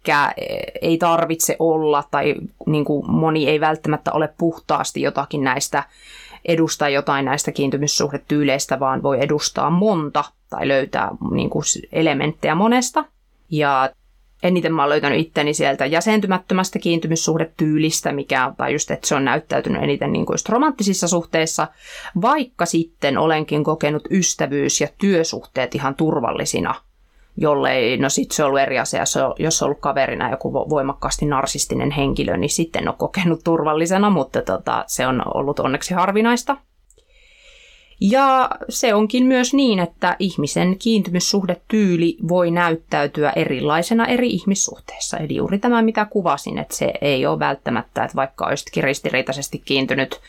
ei 0.83 0.99
tarvitse 0.99 1.57
olla, 1.59 2.04
tai 2.11 2.35
niin 2.66 2.85
kuin 2.85 3.11
moni 3.11 3.49
ei 3.49 3.61
välttämättä 3.61 4.12
ole 4.12 4.35
puhtaasti 4.38 5.02
jotakin 5.02 5.45
näistä 5.45 5.83
edusta 6.45 6.88
jotain 6.88 7.25
näistä 7.25 7.52
kiintymyssuhdetyyleistä, 7.52 8.80
vaan 8.80 9.02
voi 9.02 9.23
edustaa 9.23 9.71
monta 9.71 10.25
tai 10.50 10.69
löytää 10.69 11.11
niin 11.30 11.50
kuin 11.50 11.64
elementtejä 11.92 12.54
monesta. 12.54 13.04
Ja 13.50 13.90
eniten 14.42 14.75
mä 14.75 14.82
oon 14.82 14.88
löytänyt 14.88 15.20
itteni 15.20 15.54
sieltä 15.54 15.87
jäsentymättömästä 15.87 16.78
kiintymyssuhdetyylistä, 16.78 18.12
mikä, 18.12 18.52
tai 18.56 18.73
just, 18.73 18.90
että 18.90 19.09
se 19.09 19.14
on 19.14 19.25
näyttäytynyt 19.25 19.82
eniten 19.82 20.12
niin 20.12 20.26
kuin 20.26 20.38
romanttisissa 20.49 21.09
suhteissa, 21.09 21.68
vaikka 22.23 22.66
sitten 22.66 23.18
olenkin 23.18 23.64
kokenut 23.64 24.09
ystävyys- 24.11 24.80
ja 24.80 24.88
työsuhteet 24.99 25.75
ihan 25.75 25.94
turvallisina– 25.94 26.75
jollei, 27.37 27.97
no 27.97 28.09
sitten 28.09 28.37
se 28.37 28.42
on 28.42 28.47
ollut 28.47 28.61
eri 28.61 28.78
asia, 28.78 29.04
jos 29.38 29.62
on 29.62 29.66
ollut 29.66 29.80
kaverina 29.80 30.30
joku 30.30 30.52
voimakkaasti 30.52 31.26
narsistinen 31.26 31.90
henkilö, 31.90 32.37
niin 32.37 32.50
sitten 32.50 32.88
on 32.88 32.94
kokenut 32.97 33.40
turvallisena, 33.44 34.11
mutta 34.11 34.42
tota, 34.42 34.85
se 34.87 35.06
on 35.06 35.23
ollut 35.35 35.59
onneksi 35.59 35.94
harvinaista. 35.94 36.56
Ja 38.00 38.50
se 38.69 38.95
onkin 38.95 39.26
myös 39.26 39.54
niin, 39.54 39.78
että 39.78 40.16
ihmisen 40.19 40.78
kiintymyssuhdetyyli 40.78 42.16
voi 42.28 42.50
näyttäytyä 42.50 43.33
erilaisena 43.37 44.07
eri 44.07 44.30
ihmissuhteissa. 44.30 45.16
Eli 45.16 45.37
juuri 45.37 45.59
tämä, 45.59 45.83
mitä 45.83 46.04
kuvasin, 46.04 46.59
että 46.59 46.76
se 46.76 46.92
ei 47.00 47.26
ole 47.26 47.38
välttämättä, 47.38 48.04
että 48.04 48.16
vaikka 48.16 48.47
olisitkin 48.47 48.85
ristiriitaisesti 48.85 49.62
kiintynyt 49.64 50.21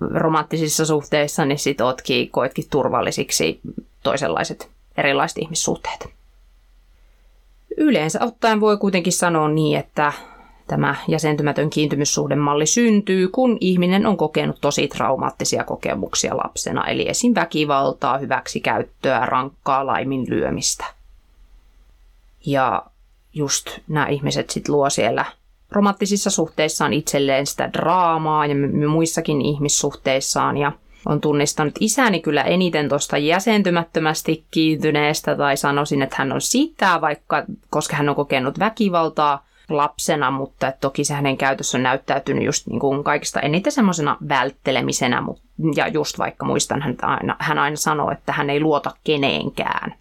romanttisissa 0.00 0.86
suhteissa, 0.86 1.44
niin 1.44 1.58
sitten 1.58 1.86
koetkin 2.30 2.64
turvallisiksi 2.70 3.60
toisenlaiset 4.02 4.70
erilaiset 4.96 5.38
ihmissuhteet. 5.38 6.08
Yleensä 7.76 8.24
ottaen 8.24 8.60
voi 8.60 8.76
kuitenkin 8.76 9.12
sanoa 9.12 9.48
niin, 9.48 9.78
että 9.78 10.12
tämä 10.66 10.94
jäsentymätön 11.08 11.70
kiintymyssuhdemalli 11.70 12.66
syntyy, 12.66 13.28
kun 13.28 13.58
ihminen 13.60 14.06
on 14.06 14.16
kokenut 14.16 14.56
tosi 14.60 14.88
traumaattisia 14.88 15.64
kokemuksia 15.64 16.36
lapsena, 16.36 16.86
eli 16.86 17.08
esim. 17.08 17.34
väkivaltaa, 17.34 18.18
hyväksikäyttöä, 18.18 19.26
rankkaa 19.26 19.86
laiminlyömistä. 19.86 20.84
Ja 22.46 22.82
just 23.34 23.78
nämä 23.88 24.06
ihmiset 24.06 24.50
sitten 24.50 24.74
luo 24.74 24.90
siellä 24.90 25.24
romanttisissa 25.70 26.30
suhteissaan 26.30 26.92
itselleen 26.92 27.46
sitä 27.46 27.70
draamaa 27.72 28.46
ja 28.46 28.54
muissakin 28.88 29.40
ihmissuhteissaan 29.40 30.56
ja– 30.56 30.72
on 31.06 31.20
tunnistanut 31.20 31.74
isäni 31.80 32.20
kyllä 32.20 32.42
eniten 32.42 32.88
tuosta 32.88 33.18
jäsentymättömästi 33.18 34.44
kiintyneestä 34.50 35.36
tai 35.36 35.56
sanoisin, 35.56 36.02
että 36.02 36.16
hän 36.18 36.32
on 36.32 36.40
sitä, 36.40 37.00
vaikka 37.00 37.44
koska 37.70 37.96
hän 37.96 38.08
on 38.08 38.14
kokenut 38.14 38.58
väkivaltaa 38.58 39.46
lapsena, 39.70 40.30
mutta 40.30 40.72
toki 40.80 41.04
se 41.04 41.14
hänen 41.14 41.36
käytössä 41.36 41.78
on 41.78 41.82
näyttäytynyt 41.82 42.44
just 42.44 42.66
niin 42.66 42.80
kuin 42.80 43.04
kaikista 43.04 43.40
eniten 43.40 43.72
semmoisena 43.72 44.16
välttelemisenä. 44.28 45.22
Ja 45.76 45.88
just 45.88 46.18
vaikka 46.18 46.46
muistan, 46.46 46.82
hän 46.82 46.96
aina, 47.02 47.36
hän 47.38 47.58
aina 47.58 47.76
sanoo, 47.76 48.10
että 48.10 48.32
hän 48.32 48.50
ei 48.50 48.60
luota 48.60 48.90
keneenkään. 49.04 49.94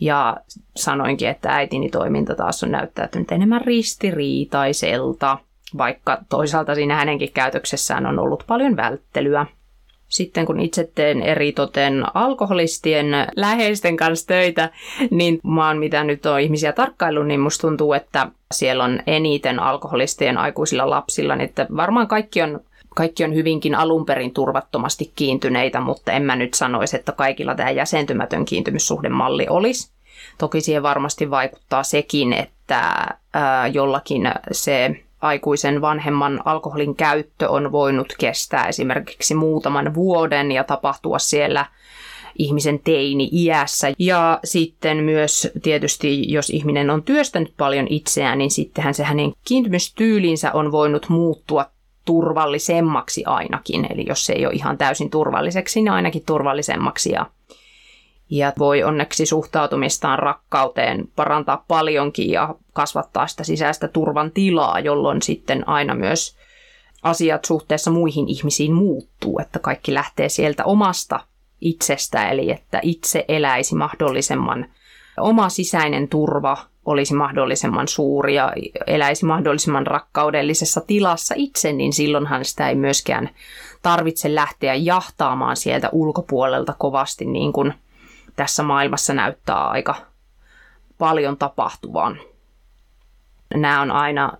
Ja 0.00 0.36
sanoinkin, 0.76 1.28
että 1.28 1.54
äitini 1.54 1.88
toiminta 1.88 2.34
taas 2.34 2.64
on 2.64 2.70
näyttäytynyt 2.70 3.32
enemmän 3.32 3.60
ristiriitaiselta 3.60 5.38
vaikka 5.78 6.18
toisaalta 6.28 6.74
siinä 6.74 6.96
hänenkin 6.96 7.32
käytöksessään 7.32 8.06
on 8.06 8.18
ollut 8.18 8.44
paljon 8.46 8.76
välttelyä. 8.76 9.46
Sitten 10.08 10.46
kun 10.46 10.60
itse 10.60 10.90
teen 10.94 11.22
eritoten 11.22 12.04
alkoholistien 12.14 13.06
läheisten 13.36 13.96
kanssa 13.96 14.26
töitä, 14.26 14.70
niin 15.10 15.38
mä 15.42 15.66
oon 15.66 15.78
mitä 15.78 16.04
nyt 16.04 16.26
on 16.26 16.40
ihmisiä 16.40 16.72
tarkkailu, 16.72 17.22
niin 17.22 17.40
musta 17.40 17.60
tuntuu, 17.60 17.92
että 17.92 18.28
siellä 18.54 18.84
on 18.84 19.00
eniten 19.06 19.60
alkoholistien 19.60 20.38
aikuisilla 20.38 20.90
lapsilla, 20.90 21.36
niin 21.36 21.48
että 21.48 21.66
varmaan 21.76 22.08
kaikki 22.08 22.42
on 22.42 22.60
kaikki 22.94 23.24
on 23.24 23.34
hyvinkin 23.34 23.74
alun 23.74 24.06
perin 24.06 24.34
turvattomasti 24.34 25.12
kiintyneitä, 25.16 25.80
mutta 25.80 26.12
en 26.12 26.22
mä 26.22 26.36
nyt 26.36 26.54
sanoisi, 26.54 26.96
että 26.96 27.12
kaikilla 27.12 27.54
tämä 27.54 27.70
jäsentymätön 27.70 28.44
kiintymyssuhdemalli 28.44 29.46
olisi. 29.50 29.90
Toki 30.38 30.60
siihen 30.60 30.82
varmasti 30.82 31.30
vaikuttaa 31.30 31.82
sekin, 31.82 32.32
että 32.32 33.06
ää, 33.34 33.66
jollakin 33.66 34.30
se 34.52 35.04
aikuisen 35.20 35.80
vanhemman 35.80 36.40
alkoholin 36.44 36.96
käyttö 36.96 37.50
on 37.50 37.72
voinut 37.72 38.14
kestää 38.18 38.66
esimerkiksi 38.66 39.34
muutaman 39.34 39.94
vuoden 39.94 40.52
ja 40.52 40.64
tapahtua 40.64 41.18
siellä 41.18 41.66
ihmisen 42.38 42.78
teini-iässä. 42.78 43.92
Ja 43.98 44.40
sitten 44.44 44.96
myös 44.96 45.50
tietysti, 45.62 46.32
jos 46.32 46.50
ihminen 46.50 46.90
on 46.90 47.02
työstänyt 47.02 47.54
paljon 47.56 47.86
itseään, 47.90 48.38
niin 48.38 48.50
sittenhän 48.50 48.94
se 48.94 49.04
hänen 49.04 49.32
kiintymystyylinsä 49.48 50.52
on 50.52 50.72
voinut 50.72 51.08
muuttua 51.08 51.66
turvallisemmaksi 52.04 53.24
ainakin. 53.26 53.86
Eli 53.92 54.04
jos 54.08 54.26
se 54.26 54.32
ei 54.32 54.46
ole 54.46 54.54
ihan 54.54 54.78
täysin 54.78 55.10
turvalliseksi, 55.10 55.80
niin 55.80 55.92
ainakin 55.92 56.22
turvallisemmaksi. 56.26 57.12
Ja 57.12 57.26
ja 58.30 58.52
voi 58.58 58.82
onneksi 58.82 59.26
suhtautumistaan 59.26 60.18
rakkauteen 60.18 61.08
parantaa 61.16 61.64
paljonkin 61.68 62.30
ja 62.30 62.54
kasvattaa 62.72 63.26
sitä 63.26 63.44
sisäistä 63.44 63.88
turvan 63.88 64.30
tilaa, 64.30 64.80
jolloin 64.80 65.22
sitten 65.22 65.68
aina 65.68 65.94
myös 65.94 66.36
asiat 67.02 67.44
suhteessa 67.44 67.90
muihin 67.90 68.28
ihmisiin 68.28 68.72
muuttuu, 68.72 69.38
että 69.38 69.58
kaikki 69.58 69.94
lähtee 69.94 70.28
sieltä 70.28 70.64
omasta 70.64 71.20
itsestä, 71.60 72.28
eli 72.28 72.50
että 72.50 72.80
itse 72.82 73.24
eläisi 73.28 73.74
mahdollisimman, 73.74 74.66
oma 75.20 75.48
sisäinen 75.48 76.08
turva 76.08 76.56
olisi 76.84 77.14
mahdollisimman 77.14 77.88
suuri 77.88 78.34
ja 78.34 78.52
eläisi 78.86 79.24
mahdollisimman 79.24 79.86
rakkaudellisessa 79.86 80.80
tilassa 80.80 81.34
itse, 81.38 81.72
niin 81.72 81.92
silloinhan 81.92 82.44
sitä 82.44 82.68
ei 82.68 82.74
myöskään 82.74 83.30
tarvitse 83.82 84.34
lähteä 84.34 84.74
jahtaamaan 84.74 85.56
sieltä 85.56 85.88
ulkopuolelta 85.92 86.74
kovasti 86.78 87.24
niin 87.24 87.52
kuin– 87.52 87.74
tässä 88.38 88.62
maailmassa 88.62 89.14
näyttää 89.14 89.68
aika 89.68 89.94
paljon 90.98 91.36
tapahtuvan. 91.36 92.18
Nämä 93.54 93.80
on 93.80 93.90
aina 93.90 94.32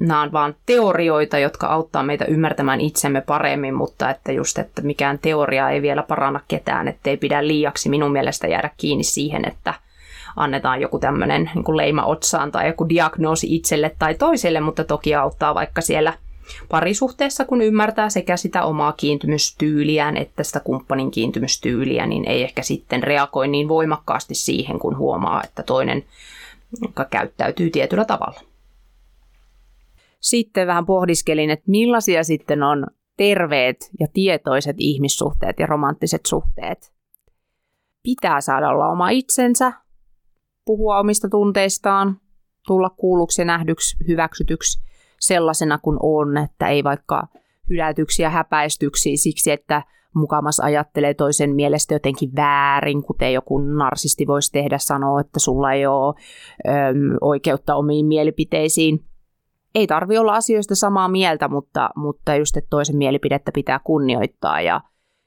nämä 0.00 0.22
on 0.22 0.32
vaan 0.32 0.54
teorioita, 0.66 1.38
jotka 1.38 1.66
auttaa 1.66 2.02
meitä 2.02 2.24
ymmärtämään 2.24 2.80
itsemme 2.80 3.20
paremmin, 3.20 3.74
mutta 3.74 4.10
että 4.10 4.32
just, 4.32 4.58
että 4.58 4.82
mikään 4.82 5.18
teoria 5.18 5.70
ei 5.70 5.82
vielä 5.82 6.02
paranna 6.02 6.40
ketään, 6.48 6.88
että 6.88 7.10
ei 7.10 7.16
pidä 7.16 7.46
liiaksi 7.46 7.88
minun 7.88 8.12
mielestä 8.12 8.46
jäädä 8.46 8.70
kiinni 8.76 9.04
siihen, 9.04 9.48
että 9.48 9.74
annetaan 10.36 10.80
joku 10.80 10.98
tämmöinen 10.98 11.50
niin 11.54 11.76
leima 11.76 12.04
otsaan 12.04 12.52
tai 12.52 12.66
joku 12.66 12.88
diagnoosi 12.88 13.56
itselle 13.56 13.96
tai 13.98 14.14
toiselle, 14.14 14.60
mutta 14.60 14.84
toki 14.84 15.14
auttaa 15.14 15.54
vaikka 15.54 15.80
siellä 15.80 16.12
parisuhteessa, 16.68 17.44
kun 17.44 17.62
ymmärtää 17.62 18.08
sekä 18.08 18.36
sitä 18.36 18.64
omaa 18.64 18.92
kiintymystyyliään 18.92 20.16
että 20.16 20.42
sitä 20.42 20.60
kumppanin 20.60 21.10
kiintymystyyliä, 21.10 22.06
niin 22.06 22.28
ei 22.28 22.42
ehkä 22.42 22.62
sitten 22.62 23.02
reagoi 23.02 23.48
niin 23.48 23.68
voimakkaasti 23.68 24.34
siihen, 24.34 24.78
kun 24.78 24.98
huomaa, 24.98 25.42
että 25.44 25.62
toinen 25.62 26.04
käyttäytyy 27.10 27.70
tietyllä 27.70 28.04
tavalla. 28.04 28.40
Sitten 30.20 30.66
vähän 30.66 30.86
pohdiskelin, 30.86 31.50
että 31.50 31.64
millaisia 31.70 32.24
sitten 32.24 32.62
on 32.62 32.86
terveet 33.16 33.90
ja 34.00 34.06
tietoiset 34.12 34.76
ihmissuhteet 34.78 35.58
ja 35.58 35.66
romanttiset 35.66 36.26
suhteet. 36.26 36.92
Pitää 38.02 38.40
saada 38.40 38.68
olla 38.68 38.88
oma 38.88 39.10
itsensä, 39.10 39.72
puhua 40.64 40.98
omista 40.98 41.28
tunteistaan, 41.28 42.20
tulla 42.66 42.90
kuulluksi 42.90 43.40
ja 43.40 43.44
nähdyksi, 43.44 43.96
hyväksytyksi 44.08 44.84
sellaisena 45.26 45.78
kuin 45.78 45.98
on, 46.02 46.36
että 46.36 46.68
ei 46.68 46.84
vaikka 46.84 47.28
hylätyksiä 47.70 48.30
häpäistyksiä 48.30 49.16
siksi, 49.16 49.50
että 49.50 49.82
mukamas 50.14 50.60
ajattelee 50.60 51.14
toisen 51.14 51.54
mielestä 51.54 51.94
jotenkin 51.94 52.30
väärin, 52.36 53.02
kuten 53.02 53.32
joku 53.32 53.58
narsisti 53.58 54.26
voisi 54.26 54.52
tehdä, 54.52 54.78
sanoa, 54.78 55.20
että 55.20 55.40
sulla 55.40 55.72
ei 55.72 55.86
ole 55.86 56.14
ö, 56.66 56.70
oikeutta 57.20 57.74
omiin 57.74 58.06
mielipiteisiin. 58.06 59.04
Ei 59.74 59.86
tarvi 59.86 60.18
olla 60.18 60.34
asioista 60.34 60.74
samaa 60.74 61.08
mieltä, 61.08 61.48
mutta, 61.48 61.90
mutta 61.96 62.34
just, 62.34 62.56
että 62.56 62.70
toisen 62.70 62.96
mielipidettä 62.96 63.52
pitää 63.54 63.80
kunnioittaa 63.84 64.60
ja 64.60 64.80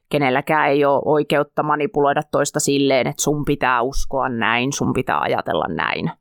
kenelläkään 0.10 0.70
ei 0.70 0.86
ole 0.86 1.02
oikeutta 1.06 1.64
manipuloida 1.64 2.22
toista 2.32 2.60
silleen, 2.60 3.08
että 3.08 3.24
sun 3.24 3.46
pitää 3.46 3.82
uskoa 3.82 4.30
näin, 4.30 4.74
sun 4.74 4.94
pitää 4.94 5.20
ajatella 5.20 5.66
näin. 5.70 6.12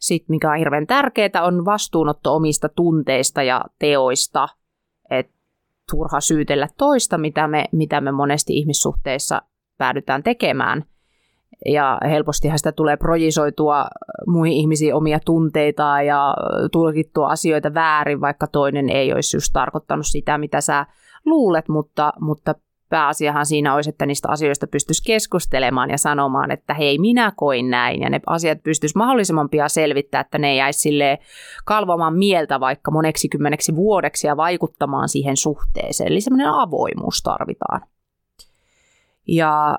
Sitten 0.00 0.34
mikä 0.34 0.50
on 0.50 0.58
hirveän 0.58 0.86
tärkeää, 0.86 1.42
on 1.42 1.64
vastuunotto 1.64 2.34
omista 2.34 2.68
tunteista 2.68 3.42
ja 3.42 3.64
teoista. 3.78 4.48
Et 5.10 5.30
turha 5.90 6.20
syytellä 6.20 6.68
toista, 6.78 7.18
mitä 7.18 7.48
me, 7.48 7.64
mitä 7.72 8.00
me 8.00 8.12
monesti 8.12 8.56
ihmissuhteissa 8.56 9.42
päädytään 9.78 10.22
tekemään. 10.22 10.84
Ja 11.66 11.98
helpostihan 12.10 12.58
sitä 12.58 12.72
tulee 12.72 12.96
projisoitua 12.96 13.86
muihin 14.26 14.56
ihmisiin 14.56 14.94
omia 14.94 15.20
tunteita 15.24 16.02
ja 16.02 16.34
tulkittua 16.72 17.28
asioita 17.28 17.74
väärin, 17.74 18.20
vaikka 18.20 18.46
toinen 18.46 18.90
ei 18.90 19.12
olisi 19.12 19.36
just 19.36 19.50
tarkoittanut 19.52 20.06
sitä, 20.06 20.38
mitä 20.38 20.60
sä 20.60 20.86
luulet, 21.26 21.68
mutta, 21.68 22.12
mutta 22.20 22.54
pääasiahan 22.90 23.46
siinä 23.46 23.74
olisi, 23.74 23.90
että 23.90 24.06
niistä 24.06 24.28
asioista 24.28 24.66
pystyisi 24.66 25.02
keskustelemaan 25.06 25.90
ja 25.90 25.98
sanomaan, 25.98 26.50
että 26.50 26.74
hei, 26.74 26.98
minä 26.98 27.32
koin 27.36 27.70
näin, 27.70 28.00
ja 28.00 28.10
ne 28.10 28.20
asiat 28.26 28.62
pystyisi 28.62 28.98
mahdollisimman 28.98 29.48
pian 29.48 29.70
selvittää, 29.70 30.20
että 30.20 30.38
ne 30.38 30.56
jäisi 30.56 30.80
sille 30.80 31.18
kalvomaan 31.64 32.18
mieltä 32.18 32.60
vaikka 32.60 32.90
moneksi 32.90 33.28
kymmeneksi 33.28 33.76
vuodeksi 33.76 34.26
ja 34.26 34.36
vaikuttamaan 34.36 35.08
siihen 35.08 35.36
suhteeseen. 35.36 36.12
Eli 36.12 36.20
semmoinen 36.20 36.50
avoimuus 36.50 37.22
tarvitaan. 37.22 37.80
Ja 39.28 39.78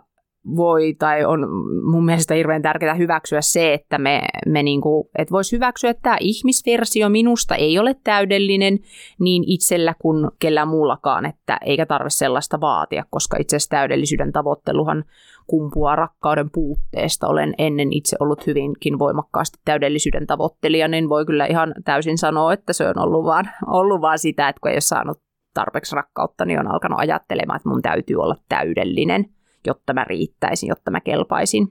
voi 0.55 0.95
tai 0.99 1.25
on 1.25 1.47
mun 1.83 2.05
mielestä 2.05 2.33
hirveän 2.33 2.61
tärkeää 2.61 2.93
hyväksyä 2.93 3.41
se, 3.41 3.73
että 3.73 3.97
me, 3.97 4.21
me 4.45 4.63
niinku, 4.63 5.09
et 5.17 5.31
voisi 5.31 5.55
hyväksyä, 5.55 5.89
että 5.89 6.01
tämä 6.01 6.17
ihmisversio 6.19 7.09
minusta 7.09 7.55
ei 7.55 7.79
ole 7.79 7.95
täydellinen 8.03 8.79
niin 9.19 9.43
itsellä 9.47 9.95
kuin 9.99 10.27
kellään 10.39 10.67
muullakaan, 10.67 11.25
että 11.25 11.57
eikä 11.65 11.85
tarvitse 11.85 12.17
sellaista 12.17 12.61
vaatia, 12.61 13.05
koska 13.09 13.37
itse 13.39 13.55
asiassa 13.55 13.69
täydellisyyden 13.69 14.31
tavoitteluhan 14.31 15.03
kumpuaa 15.47 15.95
rakkauden 15.95 16.49
puutteesta. 16.53 17.27
Olen 17.27 17.53
ennen 17.57 17.93
itse 17.93 18.17
ollut 18.19 18.47
hyvinkin 18.47 18.99
voimakkaasti 18.99 19.57
täydellisyyden 19.65 20.27
tavoittelija, 20.27 20.87
niin 20.87 21.09
voi 21.09 21.25
kyllä 21.25 21.45
ihan 21.45 21.73
täysin 21.85 22.17
sanoa, 22.17 22.53
että 22.53 22.73
se 22.73 22.87
on 22.87 22.99
ollut 22.99 23.25
vaan, 23.25 23.49
ollut 23.67 24.01
vaan 24.01 24.19
sitä, 24.19 24.49
että 24.49 24.59
kun 24.61 24.71
ei 24.71 24.75
ole 24.75 24.81
saanut 24.81 25.17
tarpeeksi 25.53 25.95
rakkautta, 25.95 26.45
niin 26.45 26.59
on 26.59 26.71
alkanut 26.71 26.99
ajattelemaan, 26.99 27.57
että 27.57 27.69
mun 27.69 27.81
täytyy 27.81 28.15
olla 28.15 28.35
täydellinen– 28.49 29.25
jotta 29.67 29.93
mä 29.93 30.03
riittäisin, 30.03 30.67
jotta 30.69 30.91
mä 30.91 31.01
kelpaisin. 31.01 31.67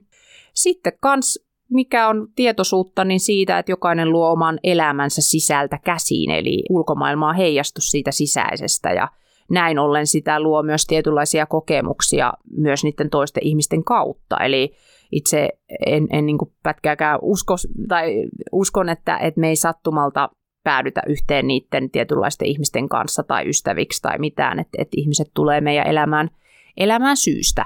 Sitten 0.53 0.93
kans 1.01 1.39
mikä 1.71 2.07
on 2.07 2.27
tietoisuutta, 2.35 3.05
niin 3.05 3.19
siitä, 3.19 3.59
että 3.59 3.71
jokainen 3.71 4.09
luo 4.09 4.31
oman 4.31 4.59
elämänsä 4.63 5.21
sisältä 5.21 5.79
käsiin, 5.85 6.31
eli 6.31 6.63
ulkomaailmaa 6.69 7.33
heijastus 7.33 7.91
siitä 7.91 8.11
sisäisestä 8.11 8.89
ja 8.89 9.07
näin 9.49 9.79
ollen 9.79 10.07
sitä 10.07 10.39
luo 10.39 10.63
myös 10.63 10.85
tietynlaisia 10.85 11.45
kokemuksia 11.45 12.33
myös 12.57 12.83
niiden 12.83 13.09
toisten 13.09 13.45
ihmisten 13.45 13.83
kautta. 13.83 14.37
Eli 14.37 14.73
itse 15.11 15.49
en, 15.85 16.07
en 16.11 16.25
niin 16.25 16.37
pätkääkään 16.63 17.19
usko, 17.21 17.55
tai 17.87 18.25
uskon, 18.51 18.89
että, 18.89 19.17
että 19.17 19.39
me 19.39 19.49
ei 19.49 19.55
sattumalta 19.55 20.29
päädytä 20.63 21.01
yhteen 21.07 21.47
niiden 21.47 21.89
tietynlaisten 21.91 22.47
ihmisten 22.47 22.89
kanssa 22.89 23.23
tai 23.23 23.49
ystäviksi 23.49 24.01
tai 24.01 24.19
mitään, 24.19 24.59
että, 24.59 24.77
että 24.77 24.95
ihmiset 24.97 25.27
tulee 25.33 25.61
meidän 25.61 25.87
elämään, 25.87 26.29
elämään 26.77 27.17
syystä 27.17 27.65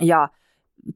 ja 0.00 0.28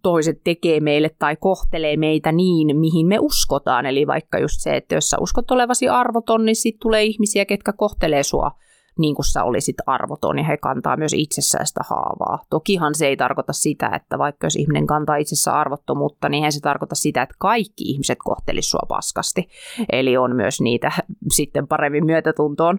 toiset 0.02 0.40
tekee 0.44 0.80
meille 0.80 1.10
tai 1.18 1.36
kohtelee 1.36 1.96
meitä 1.96 2.32
niin, 2.32 2.76
mihin 2.78 3.06
me 3.06 3.18
uskotaan. 3.20 3.86
Eli 3.86 4.06
vaikka 4.06 4.38
just 4.38 4.60
se, 4.60 4.76
että 4.76 4.94
jos 4.94 5.10
sä 5.10 5.16
uskot 5.20 5.50
olevasi 5.50 5.88
arvoton, 5.88 6.44
niin 6.44 6.56
sitten 6.56 6.80
tulee 6.80 7.04
ihmisiä, 7.04 7.44
ketkä 7.44 7.72
kohtelee 7.72 8.22
sua 8.22 8.50
niin 8.98 9.14
kuin 9.14 9.26
sä 9.26 9.44
olisit 9.44 9.76
arvoton, 9.86 10.38
ja 10.38 10.44
he 10.44 10.56
kantaa 10.56 10.96
myös 10.96 11.12
itsessään 11.12 11.66
sitä 11.66 11.80
haavaa. 11.88 12.38
Tokihan 12.50 12.94
se 12.94 13.06
ei 13.06 13.16
tarkoita 13.16 13.52
sitä, 13.52 13.90
että 13.94 14.18
vaikka 14.18 14.46
jos 14.46 14.56
ihminen 14.56 14.86
kantaa 14.86 15.16
itsessä 15.16 15.52
arvottomuutta, 15.52 16.28
niin 16.28 16.52
se 16.52 16.60
tarkoita 16.60 16.94
sitä, 16.94 17.22
että 17.22 17.34
kaikki 17.38 17.84
ihmiset 17.84 18.18
kohtelisivat 18.24 18.70
sua 18.70 18.86
paskasti. 18.88 19.48
Eli 19.92 20.16
on 20.16 20.36
myös 20.36 20.60
niitä 20.60 20.92
sitten 21.30 21.68
paremmin 21.68 22.06
myötätuntoon 22.06 22.78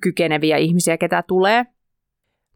kykeneviä 0.00 0.56
ihmisiä, 0.56 0.98
ketä 0.98 1.24
tulee. 1.28 1.66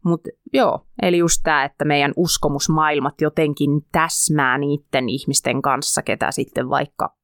Mutta 0.05 0.29
joo, 0.53 0.87
eli 1.01 1.17
just 1.17 1.41
tämä, 1.43 1.63
että 1.63 1.85
meidän 1.85 2.13
uskomusmaailmat 2.15 3.21
jotenkin 3.21 3.69
täsmää 3.91 4.57
niiden 4.57 5.09
ihmisten 5.09 5.61
kanssa, 5.61 6.01
ketä 6.01 6.31
sitten 6.31 6.69
vaikka 6.69 7.15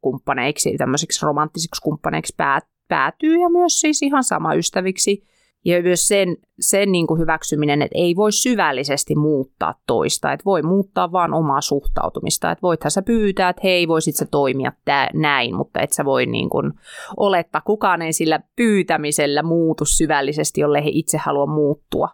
kumppaneiksi, 0.00 0.76
tämmöisiksi 0.78 1.26
romanttisiksi 1.26 1.82
kumppaneiksi 1.82 2.34
päät, 2.36 2.64
päätyy 2.88 3.36
ja 3.36 3.48
myös 3.48 3.80
siis 3.80 4.02
ihan 4.02 4.24
sama 4.24 4.54
ystäviksi. 4.54 5.28
Ja 5.68 5.82
myös 5.82 6.08
sen, 6.08 6.36
sen 6.60 6.92
niin 6.92 7.06
kuin 7.06 7.20
hyväksyminen, 7.20 7.82
että 7.82 7.98
ei 7.98 8.16
voi 8.16 8.32
syvällisesti 8.32 9.14
muuttaa 9.14 9.74
toista, 9.86 10.32
että 10.32 10.44
voi 10.44 10.62
muuttaa 10.62 11.12
vaan 11.12 11.34
omaa 11.34 11.60
suhtautumista. 11.60 12.50
Että 12.50 12.62
voithan 12.62 12.90
sä 12.90 13.02
pyytää, 13.02 13.48
että 13.48 13.60
hei, 13.64 13.88
voisit 13.88 14.16
sä 14.16 14.26
toimia 14.30 14.72
tää, 14.84 15.10
näin, 15.14 15.56
mutta 15.56 15.80
et 15.80 15.92
sä 15.92 16.04
voi 16.04 16.26
niin 16.26 16.48
kuin 16.50 16.72
olettaa, 17.16 17.60
kukaan 17.60 18.02
ei 18.02 18.12
sillä 18.12 18.40
pyytämisellä 18.56 19.42
muutu 19.42 19.84
syvällisesti, 19.84 20.60
jolle 20.60 20.84
he 20.84 20.90
itse 20.92 21.18
halua 21.18 21.46
muuttua. 21.46 22.08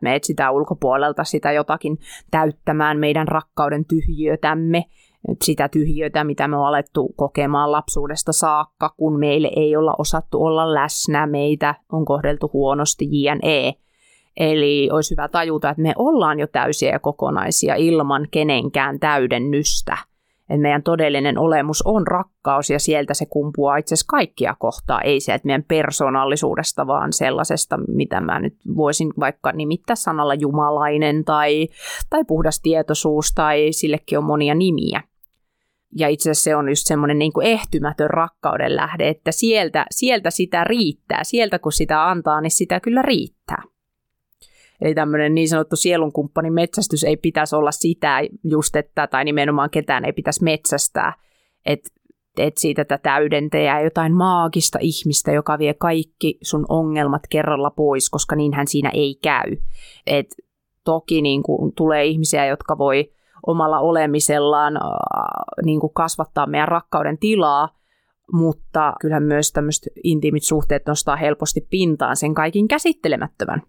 Me 0.00 0.14
etsitään 0.14 0.54
ulkopuolelta 0.54 1.24
sitä 1.24 1.52
jotakin 1.52 1.98
täyttämään 2.30 2.98
meidän 2.98 3.28
rakkauden 3.28 3.84
tyhjiötämme, 3.84 4.84
sitä 5.42 5.68
tyhjiötä, 5.68 6.24
mitä 6.24 6.48
me 6.48 6.56
on 6.56 6.66
alettu 6.66 7.14
kokemaan 7.16 7.72
lapsuudesta 7.72 8.32
saakka, 8.32 8.94
kun 8.96 9.18
meille 9.18 9.50
ei 9.56 9.76
olla 9.76 9.94
osattu 9.98 10.44
olla 10.44 10.74
läsnä, 10.74 11.26
meitä 11.26 11.74
on 11.92 12.04
kohdeltu 12.04 12.50
huonosti 12.52 13.08
jne. 13.10 13.74
Eli 14.36 14.88
olisi 14.92 15.10
hyvä 15.10 15.28
tajuta, 15.28 15.70
että 15.70 15.82
me 15.82 15.92
ollaan 15.98 16.40
jo 16.40 16.46
täysiä 16.46 16.92
ja 16.92 16.98
kokonaisia 16.98 17.74
ilman 17.74 18.28
kenenkään 18.30 19.00
täydennystä– 19.00 19.96
että 20.50 20.62
meidän 20.62 20.82
todellinen 20.82 21.38
olemus 21.38 21.82
on 21.82 22.06
rakkaus 22.06 22.70
ja 22.70 22.78
sieltä 22.78 23.14
se 23.14 23.26
kumpuaa 23.26 23.76
itse 23.76 23.94
asiassa 23.94 24.10
kaikkia 24.10 24.56
kohtaa, 24.58 25.00
ei 25.00 25.20
sieltä 25.20 25.46
meidän 25.46 25.64
persoonallisuudesta, 25.68 26.86
vaan 26.86 27.12
sellaisesta, 27.12 27.78
mitä 27.88 28.20
mä 28.20 28.40
nyt 28.40 28.54
voisin 28.76 29.12
vaikka 29.20 29.52
nimittää 29.52 29.96
sanalla 29.96 30.34
jumalainen 30.34 31.24
tai, 31.24 31.68
tai 32.10 32.24
puhdas 32.24 32.60
tietoisuus 32.60 33.32
tai 33.34 33.68
sillekin 33.70 34.18
on 34.18 34.24
monia 34.24 34.54
nimiä. 34.54 35.02
Ja 35.96 36.08
itse 36.08 36.30
asiassa 36.30 36.44
se 36.44 36.56
on 36.56 36.68
just 36.68 36.86
semmoinen 36.86 37.18
niin 37.18 37.32
kuin 37.32 37.46
ehtymätön 37.46 38.10
rakkauden 38.10 38.76
lähde, 38.76 39.08
että 39.08 39.32
sieltä, 39.32 39.86
sieltä 39.90 40.30
sitä 40.30 40.64
riittää. 40.64 41.24
Sieltä 41.24 41.58
kun 41.58 41.72
sitä 41.72 42.08
antaa, 42.08 42.40
niin 42.40 42.50
sitä 42.50 42.80
kyllä 42.80 43.02
riittää. 43.02 43.62
Eli 44.80 44.94
tämmöinen 44.94 45.34
niin 45.34 45.48
sanottu 45.48 45.76
sielunkumppanin 45.76 46.52
metsästys 46.52 47.04
ei 47.04 47.16
pitäisi 47.16 47.56
olla 47.56 47.72
sitä 47.72 48.20
just, 48.44 48.76
että, 48.76 49.06
tai 49.06 49.24
nimenomaan 49.24 49.70
ketään 49.70 50.04
ei 50.04 50.12
pitäisi 50.12 50.44
metsästää, 50.44 51.12
että 51.66 51.90
et 52.38 52.58
siitä 52.58 52.84
tätä 52.84 53.02
täydentäjää 53.02 53.80
jotain 53.80 54.14
maagista 54.14 54.78
ihmistä, 54.80 55.32
joka 55.32 55.58
vie 55.58 55.74
kaikki 55.74 56.38
sun 56.42 56.66
ongelmat 56.68 57.22
kerralla 57.30 57.70
pois, 57.70 58.10
koska 58.10 58.36
niinhän 58.36 58.66
siinä 58.66 58.90
ei 58.94 59.18
käy. 59.22 59.56
Et 60.06 60.26
toki 60.84 61.22
niin 61.22 61.42
kuin, 61.42 61.72
tulee 61.74 62.04
ihmisiä, 62.04 62.46
jotka 62.46 62.78
voi 62.78 63.12
omalla 63.46 63.78
olemisellaan 63.78 64.74
niin 65.64 65.80
kuin 65.80 65.94
kasvattaa 65.94 66.46
meidän 66.46 66.68
rakkauden 66.68 67.18
tilaa, 67.18 67.68
mutta 68.32 68.92
kyllähän 69.00 69.22
myös 69.22 69.52
tämmöiset 69.52 69.92
intiimit 70.04 70.42
suhteet 70.42 70.86
nostaa 70.86 71.16
helposti 71.16 71.66
pintaan 71.70 72.16
sen 72.16 72.34
kaikin 72.34 72.68
käsittelemättömän. 72.68 73.62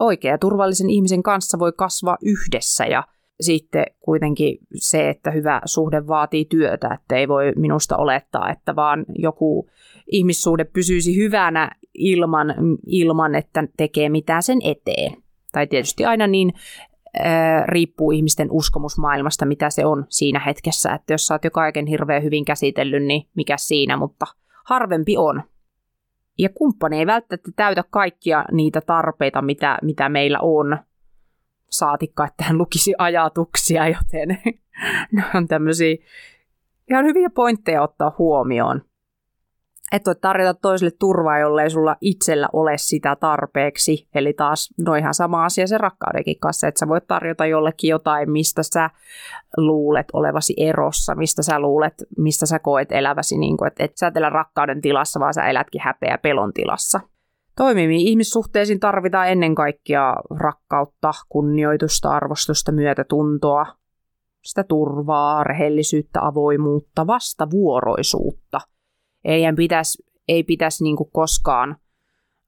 Oikea 0.00 0.30
ja 0.30 0.38
turvallisen 0.38 0.90
ihmisen 0.90 1.22
kanssa 1.22 1.58
voi 1.58 1.72
kasvaa 1.72 2.16
yhdessä 2.22 2.86
ja 2.86 3.04
sitten 3.40 3.84
kuitenkin 4.00 4.58
se, 4.74 5.08
että 5.08 5.30
hyvä 5.30 5.60
suhde 5.64 6.06
vaatii 6.06 6.44
työtä, 6.44 6.98
että 7.00 7.16
ei 7.16 7.28
voi 7.28 7.52
minusta 7.56 7.96
olettaa, 7.96 8.50
että 8.50 8.76
vaan 8.76 9.04
joku 9.18 9.70
ihmissuhde 10.12 10.64
pysyisi 10.64 11.16
hyvänä 11.16 11.70
ilman, 11.94 12.54
ilman 12.86 13.34
että 13.34 13.64
tekee 13.76 14.08
mitään 14.08 14.42
sen 14.42 14.58
eteen. 14.64 15.16
Tai 15.52 15.66
tietysti 15.66 16.04
aina 16.04 16.26
niin 16.26 16.52
riippuu 17.66 18.10
ihmisten 18.10 18.48
uskomusmaailmasta, 18.50 19.46
mitä 19.46 19.70
se 19.70 19.86
on 19.86 20.06
siinä 20.08 20.40
hetkessä. 20.40 20.92
Että 20.92 21.14
jos 21.14 21.26
sä 21.26 21.34
oot 21.34 21.44
jo 21.44 21.50
kaiken 21.50 21.86
hirveän 21.86 22.22
hyvin 22.22 22.44
käsitellyt, 22.44 23.02
niin 23.02 23.28
mikä 23.36 23.56
siinä, 23.56 23.96
mutta 23.96 24.26
harvempi 24.64 25.16
on. 25.16 25.42
Ja 26.38 26.48
kumppani 26.54 26.98
ei 26.98 27.06
välttämättä 27.06 27.50
täytä 27.56 27.84
kaikkia 27.90 28.44
niitä 28.52 28.80
tarpeita, 28.80 29.42
mitä, 29.42 29.78
mitä 29.82 30.08
meillä 30.08 30.38
on, 30.42 30.78
saatikka, 31.70 32.24
että 32.26 32.44
hän 32.44 32.58
lukisi 32.58 32.94
ajatuksia, 32.98 33.88
joten 33.88 34.28
ne 35.12 35.24
on 35.34 35.48
tämmöisiä 35.48 35.96
ihan 36.90 37.04
hyviä 37.04 37.30
pointteja 37.30 37.82
ottaa 37.82 38.14
huomioon. 38.18 38.82
Et 39.92 40.06
voi 40.06 40.14
tarjota 40.14 40.58
toiselle 40.62 40.92
turvaa, 40.98 41.38
jollei 41.38 41.70
sulla 41.70 41.96
itsellä 42.00 42.48
ole 42.52 42.78
sitä 42.78 43.16
tarpeeksi. 43.16 44.08
Eli 44.14 44.32
taas 44.32 44.68
no 44.78 44.94
ihan 44.94 45.14
sama 45.14 45.44
asia 45.44 45.66
se 45.66 45.78
rakkaudenkin 45.78 46.38
kanssa, 46.40 46.68
että 46.68 46.78
sä 46.78 46.88
voit 46.88 47.06
tarjota 47.06 47.46
jollekin 47.46 47.90
jotain, 47.90 48.30
mistä 48.30 48.62
sä 48.62 48.90
luulet 49.56 50.06
olevasi 50.12 50.54
erossa, 50.56 51.14
mistä 51.14 51.42
sä 51.42 51.60
luulet, 51.60 51.94
mistä 52.18 52.46
sä 52.46 52.58
koet 52.58 52.92
eläväsi, 52.92 53.38
niin 53.38 53.56
että 53.66 53.84
et 53.84 53.96
sä 53.96 54.06
et 54.06 54.16
elä 54.16 54.30
rakkauden 54.30 54.80
tilassa, 54.80 55.20
vaan 55.20 55.34
sä 55.34 55.46
elätkin 55.46 55.80
häpeä 55.84 56.18
pelon 56.22 56.52
tilassa. 56.52 57.00
Toimiviin 57.56 58.00
ihmissuhteisiin 58.00 58.80
tarvitaan 58.80 59.28
ennen 59.28 59.54
kaikkea 59.54 60.16
rakkautta, 60.40 61.12
kunnioitusta, 61.28 62.10
arvostusta, 62.10 62.72
myötätuntoa, 62.72 63.66
sitä 64.44 64.64
turvaa, 64.64 65.44
rehellisyyttä, 65.44 66.26
avoimuutta, 66.26 67.06
vastavuoroisuutta. 67.06 68.60
Ei 69.24 69.42
pitäisi, 69.56 70.04
ei 70.28 70.42
pitäisi 70.42 70.84
niin 70.84 70.96
koskaan 71.12 71.76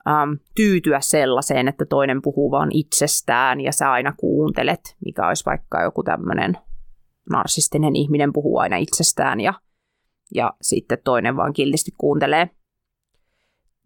äm, 0.08 0.38
tyytyä 0.54 1.00
sellaiseen, 1.00 1.68
että 1.68 1.84
toinen 1.84 2.22
puhuu 2.22 2.50
vain 2.50 2.70
itsestään 2.72 3.60
ja 3.60 3.72
sä 3.72 3.92
aina 3.92 4.14
kuuntelet, 4.16 4.96
mikä 5.04 5.28
olisi 5.28 5.44
vaikka 5.46 5.82
joku 5.82 6.02
tämmöinen 6.02 6.58
narsistinen 7.30 7.96
ihminen 7.96 8.32
puhuu 8.32 8.58
aina 8.58 8.76
itsestään 8.76 9.40
ja, 9.40 9.54
ja 10.34 10.52
sitten 10.62 10.98
toinen 11.04 11.36
vaan 11.36 11.52
kiltisti 11.52 11.90
kuuntelee. 11.98 12.50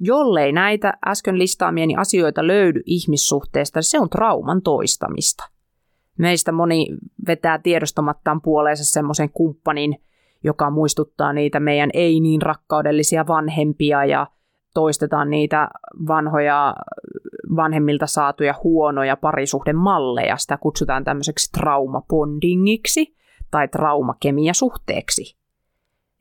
Jollei 0.01 0.53
näitä 0.53 0.95
äsken 1.07 1.39
listaamieni 1.39 1.97
asioita 1.97 2.47
löydy 2.47 2.81
ihmissuhteesta, 2.87 3.83
se 3.83 4.01
on 4.01 4.11
trauman 4.11 4.63
toistamista. 4.63 5.45
Meistä 6.19 6.53
moni 6.53 6.87
vetää 7.27 7.59
tiedostamattaan 7.59 8.43
puoleensa 8.43 8.85
semmoisen 8.85 9.31
kumppanin, 9.31 9.97
joka 10.45 10.71
muistuttaa 10.71 11.33
niitä 11.33 11.61
meidän 11.61 11.91
ei 11.95 12.21
niin 12.21 12.43
rakkaudellisia 12.43 13.27
vanhempia 13.27 14.05
ja 14.05 14.27
toistetaan 14.75 15.31
niitä 15.31 15.69
vanhoja 16.09 16.75
vanhemmilta 17.57 18.07
saatuja 18.07 18.55
huonoja 18.65 19.17
parisuhdemalleja. 19.17 20.37
Sitä 20.37 20.57
kutsutaan 20.57 21.05
tämmöiseksi 21.05 21.53
traumapondingiksi 21.53 23.17
tai 23.51 23.69
traumakemiasuhteeksi. 23.69 25.40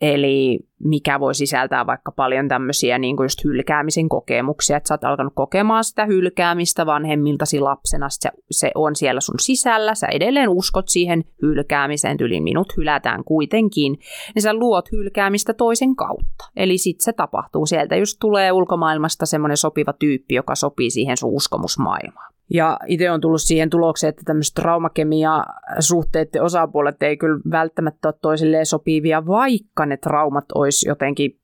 Eli 0.01 0.59
mikä 0.83 1.19
voi 1.19 1.35
sisältää 1.35 1.85
vaikka 1.85 2.11
paljon 2.11 2.47
tämmöisiä 2.47 2.97
niin 2.97 3.17
kuin 3.17 3.25
just 3.25 3.43
hylkäämisen 3.43 4.09
kokemuksia, 4.09 4.77
että 4.77 4.87
sä 4.87 4.93
oot 4.93 5.03
alkanut 5.03 5.33
kokemaan 5.35 5.83
sitä 5.83 6.05
hylkäämistä 6.05 6.85
vanhemmiltasi 6.85 7.59
lapsena, 7.59 8.09
se, 8.09 8.29
se 8.51 8.71
on 8.75 8.95
siellä 8.95 9.21
sun 9.21 9.39
sisällä, 9.39 9.95
sä 9.95 10.07
edelleen 10.07 10.49
uskot 10.49 10.89
siihen 10.89 11.23
hylkäämiseen, 11.41 12.17
yli 12.19 12.41
minut 12.41 12.77
hylätään 12.77 13.23
kuitenkin, 13.23 13.99
niin 14.35 14.41
sä 14.41 14.53
luot 14.53 14.91
hylkäämistä 14.91 15.53
toisen 15.53 15.95
kautta. 15.95 16.49
Eli 16.55 16.77
sitten 16.77 17.05
se 17.05 17.13
tapahtuu, 17.13 17.65
sieltä 17.65 17.95
just 17.95 18.17
tulee 18.19 18.51
ulkomaailmasta 18.51 19.25
semmoinen 19.25 19.57
sopiva 19.57 19.93
tyyppi, 19.93 20.35
joka 20.35 20.55
sopii 20.55 20.89
siihen 20.89 21.17
sun 21.17 21.33
uskomusmaailmaan. 21.33 22.33
Ja 22.53 22.79
itse 22.87 23.11
on 23.11 23.21
tullut 23.21 23.41
siihen 23.41 23.69
tulokseen, 23.69 24.09
että 24.09 24.21
tämmöiset 24.25 24.55
traumakemia 24.55 25.43
suhteiden 25.79 26.43
osapuolet 26.43 27.03
ei 27.03 27.17
kyllä 27.17 27.39
välttämättä 27.51 28.07
ole 28.07 28.15
toisilleen 28.21 28.65
sopivia, 28.65 29.27
vaikka 29.27 29.85
ne 29.85 29.97
traumat 29.97 30.45
olisi 30.55 30.89
jotenkin 30.89 31.39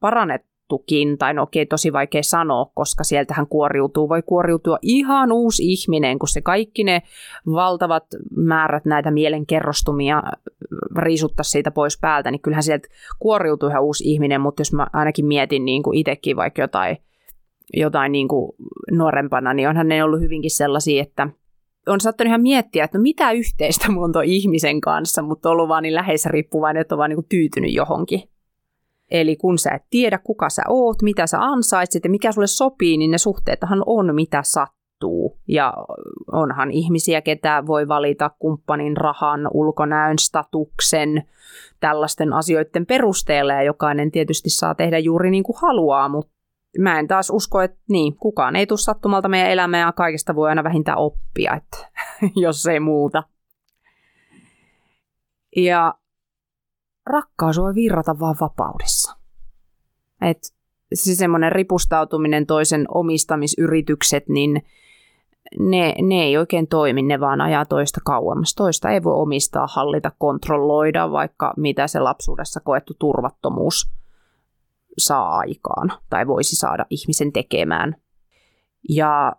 parannettukin, 0.00 1.18
tai 1.18 1.34
no 1.34 1.42
okei, 1.42 1.66
tosi 1.66 1.92
vaikea 1.92 2.22
sanoa, 2.22 2.70
koska 2.74 3.04
sieltähän 3.04 3.46
kuoriutuu, 3.46 4.08
voi 4.08 4.22
kuoriutua 4.22 4.78
ihan 4.82 5.32
uusi 5.32 5.72
ihminen, 5.72 6.18
kun 6.18 6.28
se 6.28 6.40
kaikki 6.40 6.84
ne 6.84 7.02
valtavat 7.46 8.04
määrät 8.36 8.84
näitä 8.84 9.10
mielenkerrostumia 9.10 10.22
riisuttaa 10.98 11.44
siitä 11.44 11.70
pois 11.70 11.98
päältä, 12.00 12.30
niin 12.30 12.42
kyllähän 12.42 12.62
sieltä 12.62 12.88
kuoriutuu 13.18 13.68
ihan 13.68 13.82
uusi 13.82 14.04
ihminen, 14.12 14.40
mutta 14.40 14.60
jos 14.60 14.72
mä 14.72 14.86
ainakin 14.92 15.26
mietin 15.26 15.64
niin 15.64 15.82
kuin 15.82 15.98
itsekin 15.98 16.36
vaikka 16.36 16.62
jotain 16.62 16.96
jotain 17.74 18.12
niin 18.12 18.28
kuin 18.28 18.52
nuorempana, 18.90 19.54
niin 19.54 19.68
onhan 19.68 19.88
ne 19.88 20.04
ollut 20.04 20.20
hyvinkin 20.20 20.50
sellaisia, 20.50 21.02
että 21.02 21.28
on 21.86 22.00
saattanut 22.00 22.28
ihan 22.28 22.42
miettiä, 22.42 22.84
että 22.84 22.98
no 22.98 23.02
mitä 23.02 23.32
yhteistä 23.32 23.90
mulla 23.90 24.18
on 24.18 24.24
ihmisen 24.24 24.80
kanssa, 24.80 25.22
mutta 25.22 25.50
ollut 25.50 25.68
vaan 25.68 25.82
niin 25.82 25.94
riippuvainen, 26.26 26.80
että 26.80 26.94
on 26.94 26.98
vaan 26.98 27.10
niin 27.10 27.16
kuin 27.16 27.28
tyytynyt 27.28 27.74
johonkin. 27.74 28.22
Eli 29.10 29.36
kun 29.36 29.58
sä 29.58 29.70
et 29.70 29.82
tiedä, 29.90 30.18
kuka 30.18 30.50
sä 30.50 30.62
oot, 30.68 31.02
mitä 31.02 31.26
sä 31.26 31.38
ansaitset 31.40 32.04
ja 32.04 32.10
mikä 32.10 32.32
sulle 32.32 32.46
sopii, 32.46 32.96
niin 32.96 33.10
ne 33.10 33.18
suhteethan 33.18 33.82
on 33.86 34.14
mitä 34.14 34.42
sattuu. 34.44 35.38
Ja 35.48 35.74
onhan 36.32 36.70
ihmisiä, 36.70 37.20
ketä 37.20 37.62
voi 37.66 37.88
valita 37.88 38.30
kumppanin 38.38 38.96
rahan, 38.96 39.48
ulkonäön, 39.54 40.18
statuksen, 40.18 41.22
tällaisten 41.80 42.32
asioiden 42.32 42.86
perusteella, 42.86 43.52
ja 43.52 43.62
jokainen 43.62 44.10
tietysti 44.10 44.50
saa 44.50 44.74
tehdä 44.74 44.98
juuri 44.98 45.30
niin 45.30 45.44
kuin 45.44 45.56
haluaa, 45.62 46.08
mutta 46.08 46.32
mä 46.78 46.98
en 46.98 47.08
taas 47.08 47.30
usko, 47.30 47.60
että 47.60 47.78
niin, 47.88 48.16
kukaan 48.16 48.56
ei 48.56 48.66
tule 48.66 48.78
sattumalta 48.78 49.28
meidän 49.28 49.50
elämään 49.50 49.86
ja 49.86 49.92
kaikesta 49.92 50.34
voi 50.34 50.48
aina 50.48 50.64
vähintään 50.64 50.98
oppia, 50.98 51.54
että, 51.54 51.88
jos 52.42 52.66
ei 52.66 52.80
muuta. 52.80 53.22
Ja 55.56 55.94
rakkaus 57.06 57.58
voi 57.58 57.74
virrata 57.74 58.18
vaan 58.18 58.36
vapaudessa. 58.40 59.16
Et 60.20 60.38
se 60.94 61.14
semmoinen 61.14 61.52
ripustautuminen 61.52 62.46
toisen 62.46 62.84
omistamisyritykset, 62.94 64.28
niin 64.28 64.62
ne, 65.58 65.94
ne 66.02 66.22
ei 66.22 66.36
oikein 66.36 66.68
toimi, 66.68 67.02
ne 67.02 67.20
vaan 67.20 67.40
ajaa 67.40 67.64
toista 67.64 68.00
kauemmas. 68.04 68.54
Toista 68.54 68.90
ei 68.90 69.02
voi 69.02 69.14
omistaa, 69.14 69.66
hallita, 69.66 70.12
kontrolloida, 70.18 71.10
vaikka 71.10 71.54
mitä 71.56 71.86
se 71.86 72.00
lapsuudessa 72.00 72.60
koettu 72.60 72.94
turvattomuus– 72.98 73.88
saa 74.98 75.36
aikaan 75.36 75.92
tai 76.10 76.26
voisi 76.26 76.56
saada 76.56 76.86
ihmisen 76.90 77.32
tekemään. 77.32 77.96
Ja 78.88 79.32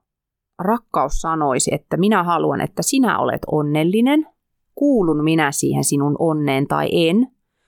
rakkaus 0.60 1.14
sanoisi, 1.14 1.74
että 1.74 1.98
minä 1.98 2.24
haluan, 2.24 2.62
että 2.62 2.82
sinä 2.82 3.20
olet 3.20 3.42
onnellinen, 3.52 4.28
kuulun 4.76 5.24
minä 5.24 5.52
siihen 5.52 5.84
sinun 5.84 6.16
onneen 6.20 6.68
tai 6.68 6.90
en, 6.92 7.28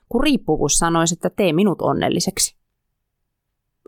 kun 0.10 0.24
riippuvuus 0.24 0.74
sanoisi, 0.78 1.16
että 1.16 1.30
tee 1.30 1.54
minut 1.54 1.82
onnelliseksi. 1.82 2.56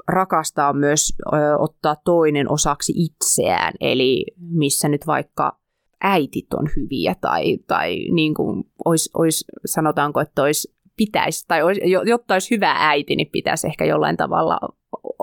Rakastaa 0.07 0.73
myös 0.73 1.15
ö, 1.33 1.57
ottaa 1.59 1.95
toinen 2.05 2.51
osaksi 2.51 2.93
itseään, 2.95 3.73
eli 3.79 4.25
missä 4.37 4.89
nyt 4.89 5.07
vaikka 5.07 5.59
äitit 6.01 6.53
on 6.53 6.69
hyviä 6.75 7.15
tai, 7.21 7.57
tai 7.67 7.95
niin 8.11 8.33
kuin 8.33 8.63
olisi, 8.85 9.09
olisi, 9.13 9.45
sanotaanko, 9.65 10.19
että 10.19 10.41
olisi 10.41 10.76
pitäisi, 10.97 11.45
tai 11.47 11.61
jotta 12.05 12.35
olisi 12.35 12.55
hyvä 12.55 12.75
äiti, 12.77 13.15
niin 13.15 13.29
pitäisi 13.31 13.67
ehkä 13.67 13.85
jollain 13.85 14.17
tavalla 14.17 14.59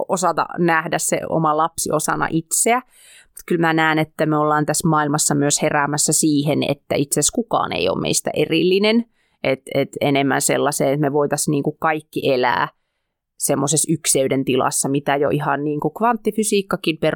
osata 0.09 0.47
nähdä 0.59 0.99
se 0.99 1.21
oma 1.29 1.57
lapsi 1.57 1.93
osana 1.93 2.29
itseä. 2.31 2.83
Kyllä 3.47 3.61
mä 3.61 3.73
näen, 3.73 3.99
että 3.99 4.27
me 4.27 4.37
ollaan 4.37 4.67
tässä 4.67 4.89
maailmassa 4.89 5.35
myös 5.35 5.63
heräämässä 5.63 6.13
siihen, 6.13 6.63
että 6.63 6.95
itse 6.95 7.21
asiassa 7.21 7.35
kukaan 7.35 7.73
ei 7.73 7.89
ole 7.89 8.01
meistä 8.01 8.31
erillinen. 8.35 9.05
Että 9.43 9.71
et 9.75 9.89
enemmän 10.01 10.41
sellaiseen, 10.41 10.93
että 10.93 11.01
me 11.01 11.13
voitaisiin 11.13 11.53
niin 11.53 11.63
kuin 11.63 11.77
kaikki 11.81 12.33
elää 12.33 12.69
semmoisessa 13.39 13.93
ykseyden 13.93 14.45
tilassa, 14.45 14.89
mitä 14.89 15.17
jo 15.17 15.29
ihan 15.31 15.65
niin 15.65 15.81
kuin 15.81 15.95
kvanttifysiikkakin, 15.95 16.99
per, 16.99 17.15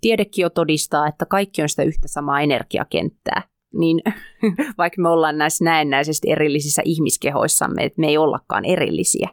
tiedekin 0.00 0.42
jo 0.42 0.50
todistaa, 0.50 1.08
että 1.08 1.26
kaikki 1.26 1.62
on 1.62 1.68
sitä 1.68 1.82
yhtä 1.82 2.08
samaa 2.08 2.40
energiakenttää 2.40 3.42
niin 3.74 4.00
vaikka 4.78 5.02
me 5.02 5.08
ollaan 5.08 5.38
näissä 5.38 5.64
näennäisesti 5.64 6.30
erillisissä 6.30 6.82
ihmiskehoissamme, 6.84 7.84
että 7.84 8.00
me 8.00 8.06
ei 8.06 8.18
ollakaan 8.18 8.64
erillisiä. 8.64 9.28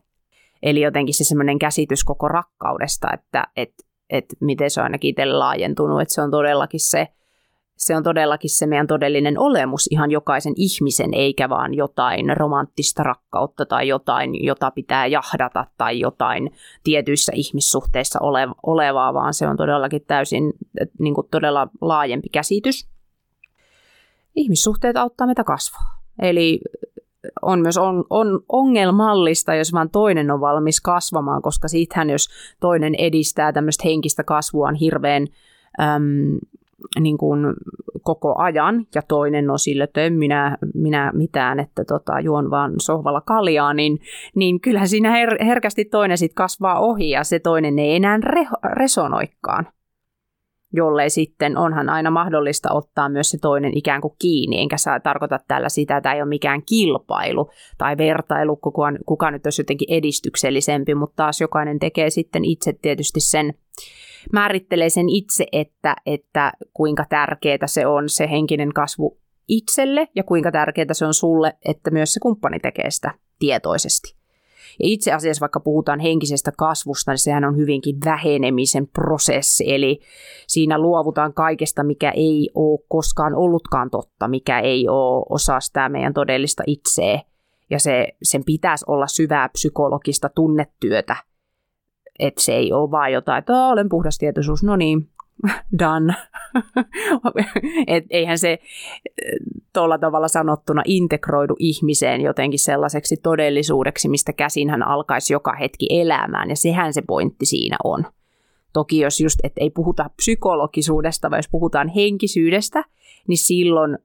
Eli 0.64 0.82
jotenkin 0.82 1.14
se 1.16 1.24
semmoinen 1.24 1.60
käsitys 1.60 2.04
koko 2.04 2.28
rakkaudesta, 2.28 3.08
että 3.14 3.48
et, 3.56 3.74
et 4.10 4.26
miten 4.42 4.72
se 4.72 4.80
on 4.80 4.84
ainakin 4.84 5.10
itselle 5.10 5.34
laajentunut, 5.34 6.02
että 6.02 6.14
se 6.14 6.22
on 6.22 6.32
todellakin 6.32 6.80
se 6.80 7.08
se 7.78 7.96
on 7.96 8.04
todellakin 8.04 8.50
se 8.50 8.68
meidän 8.68 8.88
todellinen 8.88 9.40
olemus 9.40 9.88
ihan 9.92 10.12
jokaisen 10.12 10.54
ihmisen, 10.56 11.14
eikä 11.14 11.50
vaan 11.50 11.74
jotain 11.74 12.38
romanttista 12.38 13.04
rakkautta 13.04 13.66
tai 13.66 13.88
jotain, 13.88 14.46
jota 14.46 14.72
pitää 14.72 15.08
jahdata 15.08 15.66
tai 15.78 16.00
jotain 16.00 16.52
tietyissä 16.84 17.32
ihmissuhteissa 17.36 18.20
olevaa, 18.64 19.14
vaan 19.14 19.34
se 19.34 19.48
on 19.48 19.58
todellakin 19.58 20.02
täysin 20.08 20.54
niin 21.00 21.16
kuin 21.16 21.28
todella 21.32 21.68
laajempi 21.82 22.30
käsitys. 22.30 22.95
Ihmissuhteet 24.36 24.98
auttaa 24.98 25.28
meitä 25.28 25.44
kasvaa. 25.44 25.96
Eli 26.22 26.60
on 27.42 27.62
myös 27.62 27.78
on, 27.78 28.04
on 28.10 28.40
ongelmallista, 28.50 29.56
jos 29.56 29.74
vaan 29.74 29.90
toinen 29.90 30.32
on 30.32 30.42
valmis 30.42 30.82
kasvamaan, 30.82 31.42
koska 31.42 31.68
siitähän 31.68 32.10
jos 32.10 32.30
toinen 32.60 32.96
edistää 32.96 33.54
tämmöistä 33.54 33.84
henkistä 33.86 34.24
kasvua 34.24 34.68
on 34.68 34.76
hirveän 34.76 35.28
äm, 35.82 36.38
niin 37.00 37.18
kuin 37.18 37.54
koko 38.04 38.36
ajan 38.38 38.86
ja 38.96 39.02
toinen 39.02 39.50
on 39.50 39.60
sille, 39.60 39.84
että 39.84 40.02
en 40.02 40.14
minä, 40.14 40.58
minä 40.74 41.12
mitään, 41.16 41.60
että 41.60 41.86
tota, 41.86 42.20
juon 42.20 42.50
vaan 42.50 42.74
sohvalla 42.82 43.22
kaljaa, 43.22 43.74
niin, 43.74 44.00
niin 44.36 44.62
kyllähän 44.62 44.90
siinä 44.90 45.12
her, 45.12 45.44
herkästi 45.46 45.86
toinen 45.86 46.18
sitten 46.18 46.36
kasvaa 46.36 46.80
ohi 46.80 47.10
ja 47.10 47.24
se 47.24 47.40
toinen 47.40 47.80
ei 47.80 47.96
enää 47.96 48.18
re, 48.18 48.48
resonoikaan 48.74 49.68
jollei 50.76 51.10
sitten 51.10 51.58
onhan 51.58 51.90
aina 51.90 52.12
mahdollista 52.12 52.74
ottaa 52.74 53.10
myös 53.10 53.30
se 53.30 53.38
toinen 53.42 53.78
ikään 53.78 54.02
kuin 54.02 54.14
kiinni, 54.20 54.60
enkä 54.60 54.78
saa 54.78 55.00
tarkoita 55.00 55.40
tällä 55.48 55.70
sitä, 55.70 55.98
että 55.98 56.14
ei 56.14 56.22
ole 56.22 56.30
mikään 56.30 56.62
kilpailu 56.70 57.50
tai 57.78 57.98
vertailu, 57.98 58.56
kuka, 58.56 58.92
kuka 59.06 59.32
nyt 59.32 59.46
olisi 59.46 59.62
jotenkin 59.62 59.92
edistyksellisempi, 59.92 60.96
mutta 60.96 61.16
taas 61.16 61.42
jokainen 61.42 61.80
tekee 61.80 62.10
sitten 62.10 62.46
itse 62.46 62.74
tietysti 62.82 63.20
sen, 63.20 63.54
määrittelee 64.34 64.90
sen 64.90 65.10
itse, 65.10 65.46
että, 65.52 65.96
että 66.06 66.52
kuinka 66.74 67.06
tärkeää 67.10 67.68
se 67.68 67.88
on 67.88 68.10
se 68.10 68.30
henkinen 68.30 68.74
kasvu 68.74 69.18
itselle 69.48 70.08
ja 70.16 70.24
kuinka 70.24 70.52
tärkeää 70.52 70.94
se 70.94 71.06
on 71.06 71.14
sulle, 71.14 71.58
että 71.66 71.92
myös 71.92 72.14
se 72.14 72.20
kumppani 72.20 72.60
tekee 72.60 72.92
sitä 72.92 73.14
tietoisesti. 73.40 74.25
Ja 74.80 74.88
itse 74.88 75.14
asiassa 75.14 75.42
vaikka 75.42 75.60
puhutaan 75.60 76.00
henkisestä 76.00 76.52
kasvusta, 76.58 77.12
niin 77.12 77.20
sehän 77.20 77.44
on 77.44 77.58
hyvinkin 77.58 77.96
vähenemisen 78.06 78.88
prosessi, 78.88 79.74
eli 79.74 80.00
siinä 80.48 80.80
luovutaan 80.80 81.34
kaikesta, 81.34 81.84
mikä 81.84 82.12
ei 82.12 82.50
ole 82.54 82.80
koskaan 82.88 83.36
ollutkaan 83.36 83.90
totta, 83.90 84.28
mikä 84.28 84.60
ei 84.60 84.90
ole 84.90 85.26
osa 85.30 85.60
sitä 85.60 85.90
meidän 85.90 86.14
todellista 86.14 86.64
itseä. 86.68 87.22
Ja 87.70 87.80
se, 87.80 88.08
sen 88.24 88.44
pitäisi 88.46 88.86
olla 88.88 89.08
syvää 89.08 89.50
psykologista 89.50 90.30
tunnetyötä, 90.30 91.16
että 92.20 92.42
se 92.42 92.56
ei 92.56 92.74
ole 92.74 92.92
vaan 92.92 93.12
jotain, 93.12 93.40
että 93.40 93.68
olen 93.68 93.90
puhdas 93.90 94.18
tietoisuus, 94.18 94.64
no 94.64 94.76
niin, 94.76 95.10
done. 95.80 96.14
Et 97.88 98.04
eihän 98.10 98.40
se 98.40 98.60
tuolla 99.74 99.98
tavalla 99.98 100.28
sanottuna 100.28 100.82
integroidu 100.86 101.56
ihmiseen 101.60 102.22
jotenkin 102.22 102.60
sellaiseksi 102.60 103.18
todellisuudeksi, 103.18 104.10
mistä 104.10 104.34
käsin 104.34 104.70
hän 104.70 104.84
alkaisi 104.84 105.34
joka 105.34 105.54
hetki 105.54 105.88
elämään, 105.90 106.50
ja 106.50 106.56
sehän 106.56 106.94
se 106.94 107.02
pointti 107.02 107.46
siinä 107.46 107.78
on. 107.84 108.06
Toki 108.74 109.00
jos 109.00 109.20
just, 109.22 109.40
että 109.44 109.62
ei 109.62 109.70
puhuta 109.70 110.10
psykologisuudesta, 110.16 111.30
vaan 111.30 111.40
jos 111.40 111.50
puhutaan 111.52 111.88
henkisyydestä, 111.88 112.84
niin 113.28 113.38
silloin, 113.38 113.98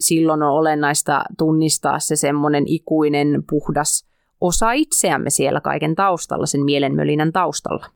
silloin 0.00 0.42
on 0.42 0.50
olennaista 0.50 1.24
tunnistaa 1.38 1.98
se 1.98 2.16
semmoinen 2.16 2.64
ikuinen, 2.66 3.44
puhdas 3.50 4.06
osa 4.40 4.72
itseämme 4.72 5.30
siellä 5.30 5.60
kaiken 5.60 5.94
taustalla, 5.94 6.46
sen 6.46 6.64
mielenmölinän 6.64 7.32
taustalla. 7.32 7.86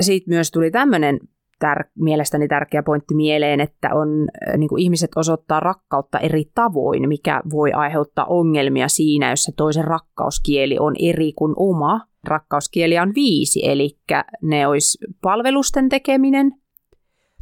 Sitten 0.00 0.34
myös 0.34 0.50
tuli 0.50 0.70
tämmöinen 0.70 1.20
tär- 1.64 1.90
mielestäni 1.98 2.48
tärkeä 2.48 2.82
pointti 2.82 3.14
mieleen, 3.14 3.60
että 3.60 3.88
on, 3.94 4.08
niin 4.56 4.68
kuin 4.68 4.82
ihmiset 4.82 5.10
osoittaa 5.16 5.60
rakkautta 5.60 6.18
eri 6.18 6.44
tavoin, 6.54 7.08
mikä 7.08 7.42
voi 7.50 7.72
aiheuttaa 7.72 8.24
ongelmia 8.24 8.88
siinä, 8.88 9.30
jos 9.30 9.42
se 9.42 9.52
toisen 9.56 9.84
rakkauskieli 9.84 10.78
on 10.78 10.94
eri 10.98 11.32
kuin 11.32 11.52
oma. 11.56 12.00
Rakkauskieli 12.24 12.98
on 12.98 13.12
viisi, 13.14 13.60
eli 13.68 13.98
ne 14.42 14.66
olisi 14.66 14.98
palvelusten 15.22 15.88
tekeminen, 15.88 16.52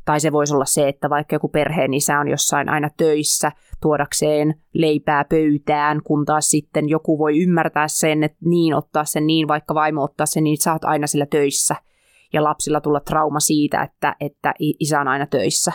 tai 0.05 0.21
se 0.21 0.33
voisi 0.33 0.55
olla 0.55 0.65
se, 0.65 0.89
että 0.89 1.11
vaikka 1.11 1.35
joku 1.35 1.49
perheen 1.49 1.95
isä 1.95 2.21
on 2.21 2.29
jossain 2.29 2.69
aina 2.69 2.91
töissä 2.97 3.53
tuodakseen 3.83 4.55
leipää 4.75 5.25
pöytään, 5.25 6.03
kun 6.03 6.25
taas 6.25 6.51
sitten 6.51 6.89
joku 6.89 7.19
voi 7.19 7.43
ymmärtää 7.43 7.89
sen, 7.89 8.25
että 8.25 8.39
niin 8.45 8.75
ottaa 8.75 9.05
sen 9.05 9.27
niin, 9.27 9.49
vaikka 9.49 9.75
vaimo 9.75 10.03
ottaa 10.03 10.27
sen 10.27 10.45
niin, 10.45 10.57
sä 10.63 10.73
oot 10.73 10.85
aina 10.85 11.07
sillä 11.07 11.27
töissä– 11.27 11.77
ja 12.33 12.45
lapsilla 12.45 12.81
tulla 12.81 13.01
trauma 13.01 13.41
siitä, 13.41 13.83
että, 13.83 14.17
että 14.21 14.55
isä 14.59 15.01
on 15.01 15.09
aina 15.09 15.27
töissä. 15.27 15.73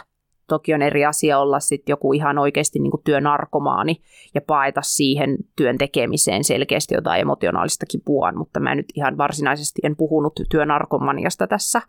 Toki 0.47 0.73
on 0.73 0.81
eri 0.81 1.05
asia 1.05 1.39
olla 1.39 1.59
sitten 1.59 1.93
joku 1.93 2.13
ihan 2.13 2.37
oikeasti 2.37 2.79
niin 2.79 2.91
työnarkomaani 3.03 4.01
ja 4.35 4.41
paeta 4.41 4.81
siihen 4.81 5.37
työn 5.55 5.77
tekemiseen 5.77 6.43
selkeästi 6.43 6.95
jotain 6.95 7.21
emotionaalistakin 7.21 8.01
puan, 8.05 8.37
mutta 8.37 8.59
mä 8.59 8.75
nyt 8.75 8.85
ihan 8.95 9.17
varsinaisesti 9.17 9.81
en 9.83 9.95
puhunut 9.95 10.33
työnarkomaniasta 10.49 11.47
tässä. 11.47 11.81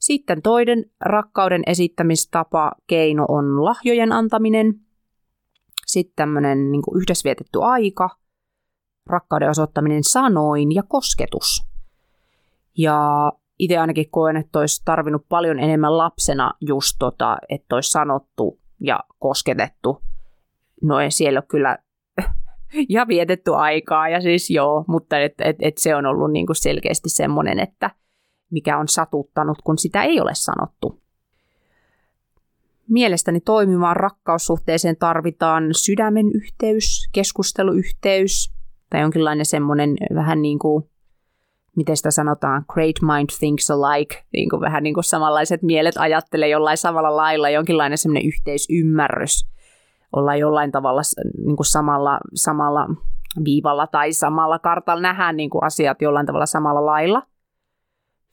Sitten 0.00 0.42
toinen 0.42 0.84
rakkauden 1.00 1.62
esittämistapa, 1.66 2.72
keino 2.86 3.24
on 3.28 3.64
lahjojen 3.64 4.12
antaminen. 4.12 4.74
Sitten 5.86 6.16
tämmöinen 6.16 6.72
niin 6.72 6.82
yhdessä 6.94 7.24
vietetty 7.24 7.58
aika, 7.62 8.10
rakkauden 9.06 9.50
osoittaminen 9.50 10.04
sanoin 10.04 10.74
ja 10.74 10.82
kosketus. 10.82 11.64
Ja 12.78 13.32
itse 13.58 13.78
ainakin 13.78 14.10
koen, 14.10 14.36
että 14.36 14.58
olisi 14.58 14.82
tarvinnut 14.84 15.26
paljon 15.28 15.58
enemmän 15.58 15.98
lapsena 15.98 16.52
just 16.60 16.96
tota, 16.98 17.38
että 17.48 17.74
olisi 17.74 17.90
sanottu 17.90 18.60
ja 18.80 19.00
kosketettu. 19.18 20.02
No 20.82 21.00
ei 21.00 21.10
siellä 21.10 21.42
kyllä 21.42 21.78
ja 22.88 23.08
vietetty 23.08 23.54
aikaa 23.54 24.08
ja 24.08 24.20
siis 24.20 24.50
joo, 24.50 24.84
mutta 24.88 25.18
et, 25.18 25.34
et, 25.38 25.56
et 25.60 25.78
se 25.78 25.96
on 25.96 26.06
ollut 26.06 26.32
niinku 26.32 26.54
selkeästi 26.54 27.08
semmoinen, 27.08 27.58
että 27.58 27.90
mikä 28.50 28.78
on 28.78 28.88
satuttanut, 28.88 29.58
kun 29.64 29.78
sitä 29.78 30.02
ei 30.02 30.20
ole 30.20 30.34
sanottu. 30.34 31.00
Mielestäni 32.88 33.40
toimimaan 33.40 33.96
rakkaussuhteeseen 33.96 34.96
tarvitaan 34.96 35.64
sydämen 35.74 36.26
yhteys, 36.34 37.08
keskusteluyhteys 37.12 38.52
tai 38.90 39.00
jonkinlainen 39.00 39.46
semmoinen 39.46 39.96
vähän 40.14 40.42
niin 40.42 40.58
kuin 40.58 40.90
miten 41.78 41.96
sitä 41.96 42.10
sanotaan, 42.10 42.64
great 42.72 42.96
mind 43.02 43.28
thinks 43.38 43.70
alike, 43.70 44.24
niin 44.32 44.50
kuin 44.50 44.60
vähän 44.60 44.82
niin 44.82 44.94
kuin 44.94 45.04
samanlaiset 45.04 45.62
mielet 45.62 45.94
ajattelee 45.98 46.48
jollain 46.48 46.76
samalla 46.76 47.16
lailla, 47.16 47.50
jonkinlainen 47.50 47.98
semmoinen 47.98 48.28
yhteisymmärrys, 48.28 49.48
olla 50.12 50.36
jollain 50.36 50.72
tavalla 50.72 51.02
niin 51.44 51.56
kuin 51.56 51.66
samalla, 51.66 52.18
samalla 52.34 52.88
viivalla 53.44 53.86
tai 53.86 54.12
samalla 54.12 54.58
kartalla 54.58 55.02
nähdään 55.02 55.36
niin 55.36 55.50
kuin 55.50 55.64
asiat 55.64 56.02
jollain 56.02 56.26
tavalla 56.26 56.46
samalla 56.46 56.86
lailla. 56.86 57.22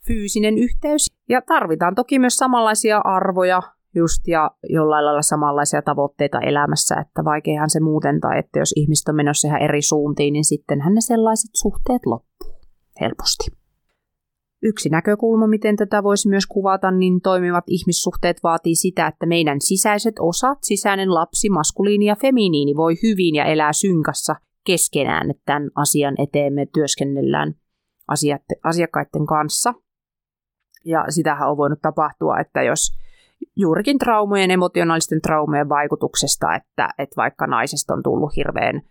Fyysinen 0.08 0.58
yhteys. 0.58 1.12
Ja 1.30 1.42
tarvitaan 1.42 1.96
toki 1.96 2.20
myös 2.20 2.38
samanlaisia 2.38 3.02
arvoja 3.04 3.62
just 3.96 4.28
ja 4.28 4.52
jollain 4.70 5.06
lailla 5.06 5.22
samanlaisia 5.22 5.82
tavoitteita 5.82 6.40
elämässä, 6.40 6.96
että 7.02 7.24
vaikeahan 7.24 7.70
se 7.70 7.80
muuten, 7.80 8.20
tai 8.20 8.40
että 8.40 8.60
jos 8.60 8.74
ihmiset 8.76 9.08
on 9.08 9.16
menossa 9.16 9.48
ihan 9.48 9.62
eri 9.62 9.82
suuntiin, 9.82 10.34
niin 10.34 10.46
sittenhän 10.46 10.94
ne 10.94 11.02
sellaiset 11.02 11.52
suhteet 11.54 12.06
loppuu 12.06 12.55
helposti. 13.02 13.52
Yksi 14.64 14.90
näkökulma, 14.90 15.48
miten 15.48 15.76
tätä 15.76 16.04
voisi 16.04 16.30
myös 16.30 16.46
kuvata, 16.48 16.92
niin 16.92 17.22
toimivat 17.22 17.64
ihmissuhteet 17.68 18.38
vaatii 18.44 18.76
sitä, 18.76 19.08
että 19.08 19.26
meidän 19.26 19.62
sisäiset 19.62 20.16
osat, 20.20 20.58
sisäinen 20.62 21.14
lapsi, 21.14 21.50
maskuliini 21.50 22.06
ja 22.06 22.16
feminiini 22.16 22.76
voi 22.76 22.96
hyvin 23.04 23.36
ja 23.36 23.46
elää 23.46 23.74
synkassa 23.74 24.36
keskenään, 24.66 25.32
että 25.32 25.44
tämän 25.46 25.70
asian 25.76 26.16
eteen 26.18 26.54
me 26.54 26.66
työskennellään 26.74 27.54
asiakkaiden 28.64 29.26
kanssa. 29.28 29.74
Ja 30.86 31.06
sitähän 31.10 31.50
on 31.50 31.58
voinut 31.58 31.82
tapahtua, 31.82 32.40
että 32.40 32.64
jos 32.64 32.98
juurikin 33.56 34.00
traumojen, 34.00 34.52
emotionaalisten 34.52 35.22
traumojen 35.22 35.70
vaikutuksesta, 35.70 36.56
että, 36.56 36.90
että 36.98 37.16
vaikka 37.18 37.48
naisesta 37.48 37.94
on 37.94 38.04
tullut 38.04 38.36
hirveän 38.36 38.82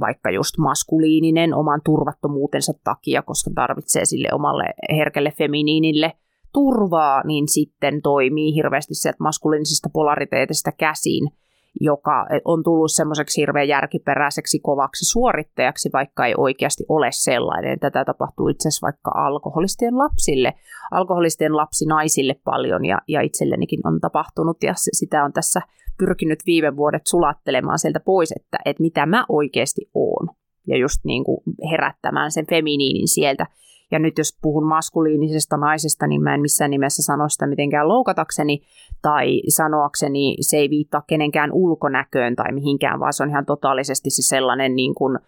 vaikka 0.00 0.30
just 0.30 0.58
maskuliininen 0.58 1.54
oman 1.54 1.80
turvattomuutensa 1.84 2.72
takia, 2.84 3.22
koska 3.22 3.50
tarvitsee 3.54 4.04
sille 4.04 4.28
omalle 4.32 4.64
herkälle 4.96 5.30
feminiinille 5.38 6.12
turvaa, 6.52 7.22
niin 7.26 7.48
sitten 7.48 8.02
toimii 8.02 8.54
hirveästi 8.54 8.94
sieltä 8.94 9.16
maskuliinisesta 9.20 9.88
polariteetista 9.92 10.72
käsin, 10.72 11.30
joka 11.80 12.26
on 12.44 12.62
tullut 12.62 12.92
semmoiseksi 12.92 13.40
hirveän 13.40 13.68
järkiperäiseksi 13.68 14.60
kovaksi 14.60 15.04
suorittajaksi, 15.04 15.90
vaikka 15.92 16.26
ei 16.26 16.34
oikeasti 16.36 16.84
ole 16.88 17.08
sellainen. 17.12 17.80
Tätä 17.80 18.04
tapahtuu 18.04 18.48
itse 18.48 18.68
asiassa 18.68 18.86
vaikka 18.86 19.10
alkoholistien 19.14 19.98
lapsille, 19.98 20.54
alkoholistien 20.90 21.56
lapsinaisille 21.56 22.34
paljon 22.44 22.84
ja, 22.84 22.98
ja 23.08 23.20
itsellenikin 23.20 23.80
on 23.84 24.00
tapahtunut 24.00 24.62
ja 24.62 24.72
sitä 24.76 25.24
on 25.24 25.32
tässä 25.32 25.60
pyrkinyt 25.98 26.38
viime 26.46 26.76
vuodet 26.76 27.02
sulattelemaan 27.06 27.78
sieltä 27.78 28.00
pois, 28.00 28.32
että, 28.32 28.58
että 28.64 28.82
mitä 28.82 29.06
mä 29.06 29.24
oikeasti 29.28 29.90
oon. 29.94 30.28
Ja 30.66 30.76
just 30.76 30.98
niin 31.04 31.24
kuin 31.24 31.40
herättämään 31.70 32.32
sen 32.32 32.46
feminiinin 32.46 33.08
sieltä. 33.08 33.46
Ja 33.90 33.98
nyt 33.98 34.18
jos 34.18 34.38
puhun 34.42 34.66
maskuliinisesta 34.66 35.56
naisesta, 35.56 36.06
niin 36.06 36.22
mä 36.22 36.34
en 36.34 36.40
missään 36.40 36.70
nimessä 36.70 37.02
sano 37.02 37.28
sitä 37.28 37.46
mitenkään 37.46 37.88
loukatakseni 37.88 38.62
tai 39.02 39.42
sanoakseni 39.48 40.36
se 40.40 40.56
ei 40.56 40.70
viittaa 40.70 41.02
kenenkään 41.06 41.52
ulkonäköön 41.52 42.36
tai 42.36 42.52
mihinkään, 42.52 43.00
vaan 43.00 43.12
se 43.12 43.22
on 43.22 43.28
ihan 43.28 43.46
totaalisesti 43.46 44.10
se 44.10 44.22
sellainen 44.22 44.76
niin 44.76 44.94
kuin, 44.94 45.18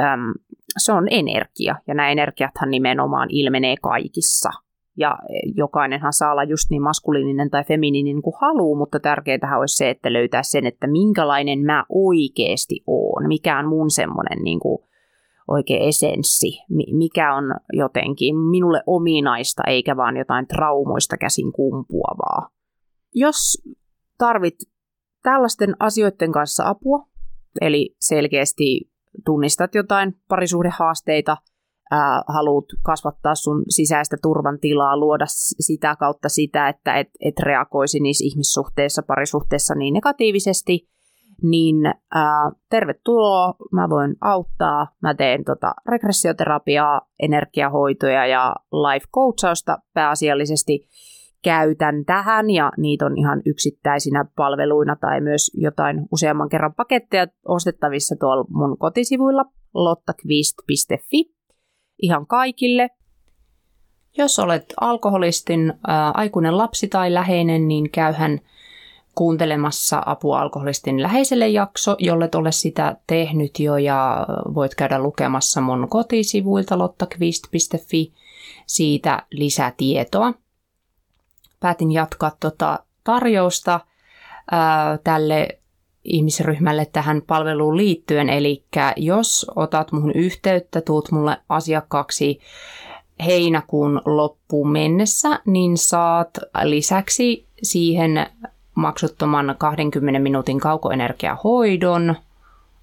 äm, 0.00 0.34
se 0.78 0.92
on 0.92 1.08
energia. 1.10 1.74
Ja 1.86 1.94
nämä 1.94 2.10
energiathan 2.10 2.70
nimenomaan 2.70 3.28
ilmenee 3.30 3.74
kaikissa 3.82 4.50
ja 4.96 5.18
jokainenhan 5.56 6.12
saa 6.12 6.32
olla 6.32 6.44
just 6.44 6.70
niin 6.70 6.82
maskuliininen 6.82 7.50
tai 7.50 7.64
feminiininen 7.64 8.22
kuin 8.22 8.36
haluaa, 8.40 8.78
mutta 8.78 9.00
tärkeintähän 9.00 9.58
olisi 9.58 9.76
se, 9.76 9.90
että 9.90 10.12
löytää 10.12 10.42
sen, 10.42 10.66
että 10.66 10.86
minkälainen 10.86 11.58
mä 11.58 11.84
oikeasti 11.88 12.82
oon, 12.86 13.28
mikä 13.28 13.58
on 13.58 13.68
mun 13.68 13.90
semmoinen 13.90 14.38
niin 14.44 14.60
kuin 14.60 14.78
oikea 15.48 15.78
esenssi, 15.80 16.48
mikä 16.92 17.34
on 17.34 17.44
jotenkin 17.72 18.36
minulle 18.36 18.82
ominaista 18.86 19.62
eikä 19.66 19.96
vaan 19.96 20.16
jotain 20.16 20.46
traumoista 20.46 21.16
käsin 21.16 21.52
kumpuavaa. 21.52 22.48
Jos 23.14 23.62
tarvit 24.18 24.54
tällaisten 25.22 25.76
asioiden 25.80 26.32
kanssa 26.32 26.68
apua, 26.68 27.08
eli 27.60 27.96
selkeästi 28.00 28.90
tunnistat 29.24 29.74
jotain 29.74 30.14
parisuhdehaasteita– 30.28 31.36
haluat 32.28 32.64
kasvattaa 32.82 33.34
sun 33.34 33.64
sisäistä 33.68 34.16
turvan 34.22 34.58
tilaa, 34.60 34.98
luoda 34.98 35.24
sitä 35.60 35.96
kautta 35.96 36.28
sitä, 36.28 36.68
että 36.68 36.98
et, 36.98 37.08
et 37.20 37.38
reagoisi 37.38 38.00
niissä 38.00 38.24
ihmissuhteissa, 38.24 39.02
parisuhteissa 39.02 39.74
niin 39.74 39.94
negatiivisesti, 39.94 40.88
niin 41.42 41.76
ää, 42.14 42.50
tervetuloa, 42.70 43.54
mä 43.72 43.88
voin 43.90 44.16
auttaa, 44.20 44.86
mä 45.02 45.14
teen 45.14 45.44
tota 45.44 45.74
regressioterapiaa, 45.86 47.00
energiahoitoja 47.20 48.26
ja 48.26 48.54
life 48.72 49.06
coachausta 49.14 49.78
pääasiallisesti 49.94 50.88
käytän 51.44 52.04
tähän 52.04 52.50
ja 52.50 52.72
niitä 52.76 53.06
on 53.06 53.18
ihan 53.18 53.42
yksittäisinä 53.46 54.24
palveluina 54.36 54.96
tai 54.96 55.20
myös 55.20 55.50
jotain 55.54 56.06
useamman 56.12 56.48
kerran 56.48 56.74
paketteja 56.74 57.26
ostettavissa 57.48 58.16
tuolla 58.20 58.44
mun 58.48 58.78
kotisivuilla 58.78 59.44
lottakvist.fi 59.74 61.34
ihan 62.02 62.26
kaikille. 62.26 62.88
Jos 64.18 64.38
olet 64.38 64.64
alkoholistin 64.80 65.72
ää, 65.86 66.10
aikuinen 66.10 66.58
lapsi 66.58 66.88
tai 66.88 67.14
läheinen, 67.14 67.68
niin 67.68 67.90
käyhän 67.90 68.40
kuuntelemassa 69.14 70.02
apua 70.06 70.40
alkoholistin 70.40 71.02
läheiselle 71.02 71.48
jakso, 71.48 71.96
jolle 71.98 72.28
ole 72.34 72.52
sitä 72.52 72.96
tehnyt 73.06 73.60
jo 73.60 73.76
ja 73.76 74.26
voit 74.54 74.74
käydä 74.74 74.98
lukemassa 74.98 75.60
mun 75.60 75.88
kotisivuilta 75.90 76.78
lottakvist.fi 76.78 78.12
siitä 78.66 79.22
lisätietoa. 79.30 80.34
Päätin 81.60 81.92
jatkaa 81.92 82.32
tota 82.40 82.78
tarjousta 83.04 83.80
ää, 84.50 84.98
tälle 85.04 85.48
ihmisryhmälle 86.04 86.86
tähän 86.86 87.22
palveluun 87.26 87.76
liittyen. 87.76 88.28
Eli 88.28 88.64
jos 88.96 89.46
otat 89.56 89.92
muhun 89.92 90.12
yhteyttä, 90.12 90.80
tuut 90.80 91.10
mulle 91.10 91.36
asiakkaaksi 91.48 92.40
heinäkuun 93.26 94.02
loppuun 94.04 94.72
mennessä, 94.72 95.40
niin 95.46 95.76
saat 95.76 96.38
lisäksi 96.62 97.46
siihen 97.62 98.26
maksuttoman 98.74 99.54
20 99.58 100.20
minuutin 100.20 100.60
kaukoenergiahoidon, 100.60 102.14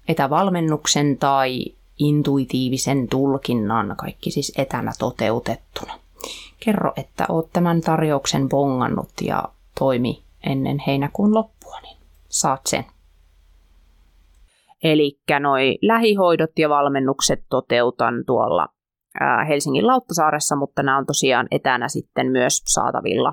etävalmennuksen 0.08 1.18
tai 1.18 1.64
intuitiivisen 1.98 3.08
tulkinnan, 3.08 3.94
kaikki 3.96 4.30
siis 4.30 4.52
etänä 4.58 4.92
toteutettuna. 4.98 5.94
Kerro, 6.60 6.92
että 6.96 7.26
oot 7.28 7.48
tämän 7.52 7.80
tarjouksen 7.80 8.48
bongannut 8.48 9.10
ja 9.22 9.44
toimi 9.78 10.22
ennen 10.46 10.78
heinäkuun 10.86 11.34
loppua, 11.34 11.80
niin 11.80 11.96
saat 12.28 12.60
sen. 12.66 12.84
Eli 14.84 15.18
noi 15.40 15.78
lähihoidot 15.82 16.58
ja 16.58 16.68
valmennukset 16.68 17.44
toteutan 17.50 18.14
tuolla 18.26 18.68
Helsingin 19.48 19.86
Lauttasaaressa, 19.86 20.56
mutta 20.56 20.82
nämä 20.82 20.98
on 20.98 21.06
tosiaan 21.06 21.48
etänä 21.50 21.88
sitten 21.88 22.30
myös 22.30 22.62
saatavilla 22.66 23.32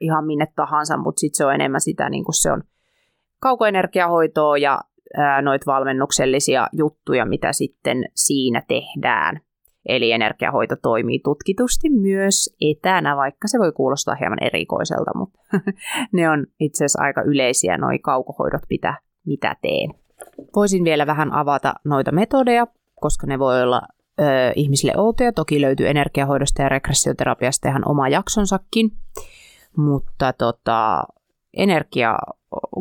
ihan 0.00 0.26
minne 0.26 0.46
tahansa, 0.56 0.96
mutta 0.96 1.20
sitten 1.20 1.36
se 1.36 1.46
on 1.46 1.54
enemmän 1.54 1.80
sitä, 1.80 2.10
niin 2.10 2.24
kuin 2.24 2.34
se 2.34 2.52
on 2.52 2.62
kaukoenergiahoitoa 3.40 4.58
ja 4.58 4.80
noita 5.42 5.72
valmennuksellisia 5.72 6.68
juttuja, 6.72 7.26
mitä 7.26 7.52
sitten 7.52 8.04
siinä 8.14 8.62
tehdään. 8.68 9.40
Eli 9.88 10.12
energiahoito 10.12 10.76
toimii 10.82 11.20
tutkitusti 11.24 11.90
myös 11.90 12.56
etänä, 12.60 13.16
vaikka 13.16 13.48
se 13.48 13.58
voi 13.58 13.72
kuulostaa 13.72 14.14
hieman 14.14 14.44
erikoiselta, 14.44 15.10
mutta 15.14 15.38
ne 16.12 16.28
on 16.28 16.46
itse 16.60 16.84
asiassa 16.84 17.02
aika 17.02 17.22
yleisiä 17.22 17.78
noi 17.78 17.98
kaukohoidot, 17.98 18.62
mitä, 18.70 18.94
mitä 19.26 19.56
teen. 19.62 19.94
Voisin 20.56 20.84
vielä 20.84 21.06
vähän 21.06 21.32
avata 21.32 21.74
noita 21.84 22.12
metodeja, 22.12 22.66
koska 23.00 23.26
ne 23.26 23.38
voi 23.38 23.62
olla 23.62 23.82
ö, 24.20 24.24
ihmisille 24.56 24.92
outoja. 24.96 25.32
Toki 25.32 25.60
löytyy 25.60 25.88
energiahoidosta 25.88 26.62
ja 26.62 26.68
regressioterapiasta 26.68 27.68
ihan 27.68 27.88
oma 27.88 28.08
jaksonsakin. 28.08 28.90
Mutta 29.78 30.32
tota, 30.32 31.02
energia, 31.56 32.18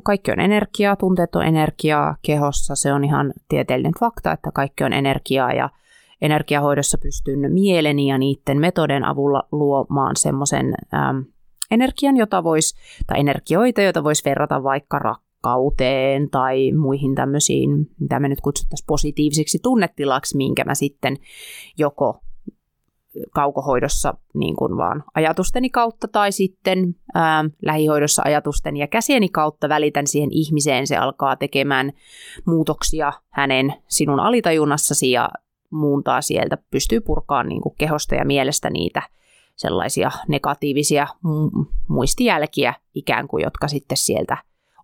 kaikki 0.03 0.31
on 0.31 0.39
energiaa, 0.39 0.95
tunteet 0.95 1.36
on 1.36 1.43
energiaa 1.43 2.15
kehossa. 2.21 2.75
Se 2.75 2.93
on 2.93 3.03
ihan 3.03 3.33
tieteellinen 3.49 3.93
fakta, 3.99 4.31
että 4.31 4.51
kaikki 4.51 4.83
on 4.83 4.93
energiaa 4.93 5.53
ja 5.53 5.69
energiahoidossa 6.21 6.97
pystyn 6.97 7.53
mieleni 7.53 8.07
ja 8.07 8.17
niiden 8.17 8.60
metoden 8.60 9.03
avulla 9.03 9.43
luomaan 9.51 10.15
semmoisen 10.15 10.73
energian, 11.71 12.17
jota 12.17 12.43
voisi, 12.43 12.75
tai 13.07 13.19
energioita, 13.19 13.81
joita 13.81 14.03
voisi 14.03 14.25
verrata 14.25 14.63
vaikka 14.63 14.99
rak- 14.99 15.27
rakkauteen 15.47 16.29
tai 16.29 16.71
muihin 16.71 17.15
tämmöisiin, 17.15 17.69
mitä 17.99 18.19
me 18.19 18.29
nyt 18.29 18.41
kutsuttaisiin 18.41 18.88
positiiviseksi 18.88 19.60
tunnetilaksi, 19.63 20.38
minkä 20.38 20.63
mä 20.63 20.75
sitten 20.75 21.17
joko 21.77 22.21
kaukohoidossa 23.34 24.13
niin 24.34 24.56
kuin 24.56 24.77
vaan 24.77 25.03
ajatusteni 25.15 25.69
kautta 25.69 26.08
tai 26.08 26.32
sitten 26.32 26.95
ää, 27.15 27.45
lähihoidossa 27.62 28.21
ajatusten 28.25 28.77
ja 28.77 28.88
käsieni 28.88 29.30
kautta 29.30 29.69
välitän 29.69 30.08
siihen 30.08 30.30
ihmiseen. 30.32 30.88
Se 30.88 30.97
alkaa 30.97 31.36
tekemään 31.36 31.93
muutoksia 32.45 33.13
hänen 33.30 33.73
sinun 33.88 34.19
alitajunnassasi 34.19 35.12
ja 35.12 35.30
muuntaa 35.71 36.21
sieltä, 36.21 36.58
pystyy 36.71 37.01
purkaan 37.01 37.49
niin 37.49 37.62
kuin 37.62 37.75
kehosta 37.77 38.15
ja 38.15 38.25
mielestä 38.25 38.69
niitä 38.69 39.01
sellaisia 39.56 40.12
negatiivisia 40.27 41.08
muistijälkiä 41.88 42.73
ikään 42.95 43.27
kuin, 43.27 43.43
jotka 43.43 43.67
sitten 43.67 43.97
sieltä 43.97 44.38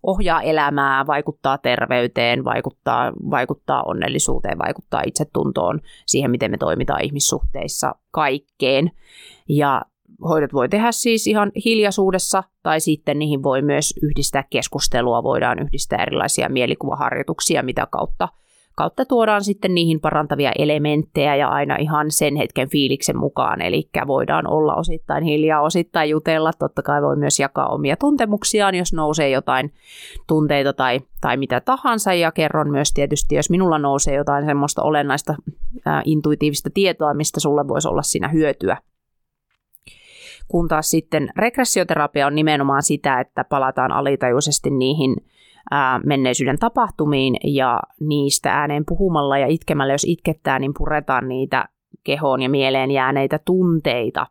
ohjaa 0.06 0.42
elämää, 0.42 1.06
vaikuttaa 1.06 1.58
terveyteen, 1.58 2.44
vaikuttaa, 2.44 3.12
vaikuttaa 3.30 3.82
onnellisuuteen, 3.82 4.58
vaikuttaa 4.58 5.02
itsetuntoon, 5.06 5.80
siihen 6.06 6.30
miten 6.30 6.50
me 6.50 6.56
toimitaan 6.56 7.04
ihmissuhteissa, 7.04 7.94
kaikkeen. 8.10 8.90
Ja 9.48 9.82
hoidot 10.28 10.52
voi 10.52 10.68
tehdä 10.68 10.92
siis 10.92 11.26
ihan 11.26 11.52
hiljaisuudessa, 11.64 12.42
tai 12.62 12.80
sitten 12.80 13.18
niihin 13.18 13.42
voi 13.42 13.62
myös 13.62 13.94
yhdistää 14.02 14.44
keskustelua, 14.50 15.22
voidaan 15.22 15.58
yhdistää 15.58 16.02
erilaisia 16.02 16.48
mielikuvaharjoituksia, 16.48 17.62
mitä 17.62 17.86
kautta– 17.90 18.28
kautta 18.74 19.04
tuodaan 19.04 19.44
sitten 19.44 19.74
niihin 19.74 20.00
parantavia 20.00 20.52
elementtejä 20.58 21.36
ja 21.36 21.48
aina 21.48 21.76
ihan 21.76 22.10
sen 22.10 22.36
hetken 22.36 22.68
fiiliksen 22.68 23.16
mukaan. 23.16 23.62
Eli 23.62 23.88
voidaan 24.06 24.46
olla 24.46 24.74
osittain 24.74 25.24
hiljaa, 25.24 25.60
osittain 25.60 26.10
jutella. 26.10 26.50
Totta 26.58 26.82
kai 26.82 27.02
voi 27.02 27.16
myös 27.16 27.40
jakaa 27.40 27.68
omia 27.68 27.96
tuntemuksiaan, 27.96 28.74
jos 28.74 28.92
nousee 28.92 29.30
jotain 29.30 29.72
tunteita 30.26 30.72
tai, 30.72 31.00
tai 31.20 31.36
mitä 31.36 31.60
tahansa. 31.60 32.14
Ja 32.14 32.32
kerron 32.32 32.70
myös 32.70 32.92
tietysti, 32.92 33.34
jos 33.34 33.50
minulla 33.50 33.78
nousee 33.78 34.14
jotain 34.14 34.44
semmoista 34.44 34.82
olennaista 34.82 35.34
ää, 35.84 36.02
intuitiivista 36.04 36.70
tietoa, 36.74 37.14
mistä 37.14 37.40
sulle 37.40 37.68
voisi 37.68 37.88
olla 37.88 38.02
siinä 38.02 38.28
hyötyä 38.28 38.76
kun 40.48 40.68
taas 40.68 40.90
sitten 40.90 41.28
regressioterapia 41.36 42.26
on 42.26 42.34
nimenomaan 42.34 42.82
sitä, 42.82 43.20
että 43.20 43.44
palataan 43.44 43.92
alitajuisesti 43.92 44.70
niihin 44.70 45.16
menneisyyden 46.04 46.58
tapahtumiin 46.58 47.36
ja 47.44 47.80
niistä 48.00 48.52
ääneen 48.52 48.84
puhumalla 48.88 49.38
ja 49.38 49.46
itkemällä, 49.46 49.94
jos 49.94 50.04
itkettää, 50.04 50.58
niin 50.58 50.74
puretaan 50.78 51.28
niitä 51.28 51.64
kehoon 52.04 52.42
ja 52.42 52.48
mieleen 52.48 52.90
jääneitä 52.90 53.38
tunteita. 53.44 54.26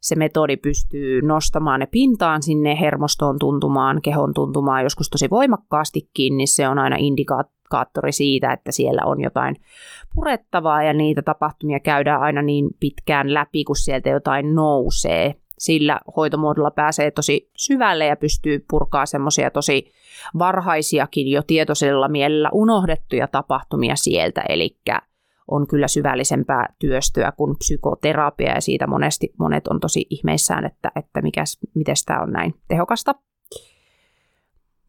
Se 0.00 0.14
metodi 0.14 0.56
pystyy 0.56 1.22
nostamaan 1.22 1.80
ne 1.80 1.86
pintaan 1.86 2.42
sinne 2.42 2.80
hermostoon 2.80 3.38
tuntumaan, 3.38 4.02
kehon 4.02 4.34
tuntumaan 4.34 4.82
joskus 4.82 5.10
tosi 5.10 5.30
voimakkaastikin, 5.30 6.36
niin 6.36 6.48
se 6.48 6.68
on 6.68 6.78
aina 6.78 6.96
indikaattori 6.98 8.12
siitä, 8.12 8.52
että 8.52 8.72
siellä 8.72 9.02
on 9.04 9.20
jotain 9.20 9.56
purettavaa 10.14 10.82
ja 10.82 10.92
niitä 10.92 11.22
tapahtumia 11.22 11.80
käydään 11.80 12.20
aina 12.20 12.42
niin 12.42 12.70
pitkään 12.80 13.34
läpi, 13.34 13.64
kun 13.64 13.76
sieltä 13.76 14.08
jotain 14.08 14.54
nousee 14.54 15.34
sillä 15.64 16.00
hoitomuodolla 16.16 16.70
pääsee 16.70 17.10
tosi 17.10 17.50
syvälle 17.56 18.06
ja 18.06 18.16
pystyy 18.16 18.64
purkaa 18.70 19.06
semmoisia 19.06 19.50
tosi 19.50 19.92
varhaisiakin 20.38 21.28
jo 21.28 21.42
tietoisella 21.42 22.08
mielellä 22.08 22.50
unohdettuja 22.52 23.26
tapahtumia 23.26 23.96
sieltä, 23.96 24.42
eli 24.48 24.78
on 25.48 25.66
kyllä 25.66 25.88
syvällisempää 25.88 26.74
työstöä 26.78 27.32
kuin 27.32 27.56
psykoterapia 27.58 28.54
ja 28.54 28.60
siitä 28.60 28.86
monesti 28.86 29.32
monet 29.38 29.66
on 29.66 29.80
tosi 29.80 30.06
ihmeissään, 30.10 30.64
että, 30.64 30.90
että 30.96 31.22
mikäs, 31.22 31.58
miten 31.74 31.94
tämä 32.06 32.22
on 32.22 32.32
näin 32.32 32.54
tehokasta. 32.68 33.14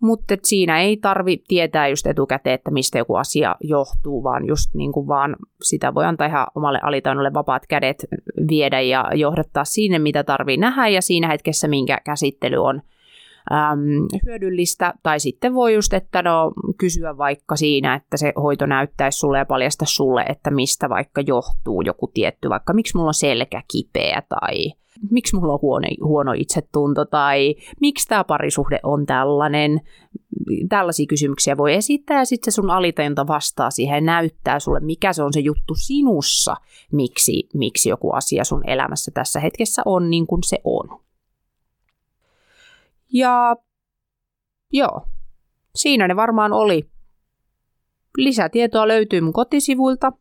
Mutta 0.05 0.35
siinä 0.43 0.81
ei 0.81 0.97
tarvi 0.97 1.43
tietää 1.47 1.87
just 1.87 2.07
etukäteen, 2.07 2.53
että 2.53 2.71
mistä 2.71 2.97
joku 2.97 3.15
asia 3.15 3.55
johtuu, 3.61 4.23
vaan 4.23 4.47
just 4.47 4.73
niin 4.73 4.91
kuin 4.91 5.07
vaan 5.07 5.35
sitä 5.63 5.93
voi 5.93 6.05
antaa 6.05 6.27
ihan 6.27 6.47
omalle 6.55 6.79
alitainolle 6.83 7.33
vapaat 7.33 7.67
kädet 7.67 8.05
viedä 8.49 8.81
ja 8.81 9.11
johdattaa 9.15 9.65
sinne, 9.65 9.99
mitä 9.99 10.23
tarvii 10.23 10.57
nähdä. 10.57 10.87
Ja 10.87 11.01
siinä 11.01 11.27
hetkessä, 11.27 11.67
minkä 11.67 12.01
käsittely 12.05 12.57
on 12.57 12.81
äm, 13.51 14.07
hyödyllistä. 14.25 14.93
Tai 15.03 15.19
sitten 15.19 15.53
voi 15.53 15.73
just, 15.73 15.93
että 15.93 16.21
no, 16.21 16.51
kysyä 16.77 17.17
vaikka 17.17 17.55
siinä, 17.55 17.95
että 17.95 18.17
se 18.17 18.33
hoito 18.41 18.65
näyttäisi 18.65 19.19
sulle 19.19 19.37
ja 19.37 19.45
paljasta 19.45 19.85
sulle, 19.85 20.21
että 20.21 20.51
mistä 20.51 20.89
vaikka 20.89 21.21
johtuu 21.21 21.81
joku 21.81 22.07
tietty, 22.13 22.49
vaikka 22.49 22.73
miksi 22.73 22.97
mulla 22.97 23.07
on 23.07 23.13
selkä 23.13 23.61
kipeä 23.71 24.21
tai 24.29 24.71
miksi 25.11 25.35
mulla 25.35 25.53
on 25.53 25.59
huono, 25.61 25.87
huono 26.03 26.33
itsetunto 26.35 27.05
tai 27.05 27.55
miksi 27.81 28.07
tämä 28.07 28.23
parisuhde 28.23 28.79
on 28.83 29.05
tällainen. 29.05 29.81
Tällaisia 30.69 31.05
kysymyksiä 31.09 31.57
voi 31.57 31.73
esittää 31.73 32.17
ja 32.17 32.25
sitten 32.25 32.51
se 32.51 32.55
sun 32.55 32.69
alitajunta 32.69 33.27
vastaa 33.27 33.71
siihen 33.71 33.95
ja 33.95 34.01
näyttää 34.01 34.59
sulle, 34.59 34.79
mikä 34.79 35.13
se 35.13 35.23
on 35.23 35.33
se 35.33 35.39
juttu 35.39 35.75
sinussa, 35.75 36.55
miksi, 36.91 37.49
miksi 37.53 37.89
joku 37.89 38.11
asia 38.11 38.43
sun 38.43 38.69
elämässä 38.69 39.11
tässä 39.13 39.39
hetkessä 39.39 39.81
on 39.85 40.09
niin 40.09 40.27
kuin 40.27 40.43
se 40.43 40.57
on. 40.63 41.04
Ja 43.16 43.55
joo, 44.74 45.07
siinä 45.76 46.07
ne 46.07 46.16
varmaan 46.16 46.53
oli. 46.53 46.89
Lisätietoa 48.18 48.88
löytyy 48.88 49.22
mun 49.22 49.34
kotisivuilta 49.34 50.11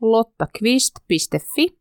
lottakvist.fi 0.00 1.78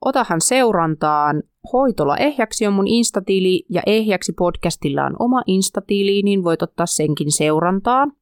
Otahan 0.00 0.40
seurantaan. 0.40 1.42
Hoitola 1.72 2.16
Ehjäksi 2.16 2.66
on 2.66 2.72
mun 2.72 2.86
instatili 2.86 3.64
ja 3.68 3.82
Ehjäksi 3.86 4.32
podcastilla 4.32 5.04
on 5.04 5.16
oma 5.18 5.42
instatili, 5.46 6.22
niin 6.22 6.44
voit 6.44 6.62
ottaa 6.62 6.86
senkin 6.86 7.32
seurantaan. 7.32 8.12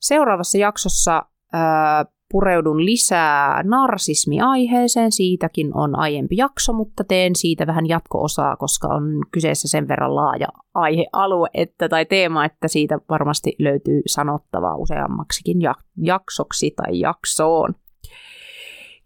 Seuraavassa 0.00 0.58
jaksossa 0.58 1.22
ää, 1.52 2.04
pureudun 2.30 2.84
lisää 2.84 3.62
narsismi-aiheeseen. 3.62 5.12
Siitäkin 5.12 5.70
on 5.76 5.98
aiempi 5.98 6.36
jakso, 6.36 6.72
mutta 6.72 7.04
teen 7.04 7.36
siitä 7.36 7.66
vähän 7.66 7.88
jatko-osaa, 7.88 8.56
koska 8.56 8.88
on 8.88 9.02
kyseessä 9.32 9.68
sen 9.68 9.88
verran 9.88 10.14
laaja 10.14 10.48
aihealue 10.74 11.48
että, 11.54 11.88
tai 11.88 12.06
teema, 12.06 12.44
että 12.44 12.68
siitä 12.68 12.98
varmasti 13.08 13.56
löytyy 13.58 14.02
sanottavaa 14.06 14.76
useammaksikin 14.76 15.58
jaksoksi 15.96 16.70
tai 16.76 17.00
jaksoon. 17.00 17.74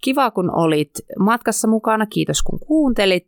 Kiva, 0.05 0.31
kun 0.31 0.51
olit 0.57 0.91
matkassa 1.19 1.69
mukana. 1.69 2.07
Kiitos, 2.07 2.43
kun 2.43 2.59
kuuntelit. 2.67 3.27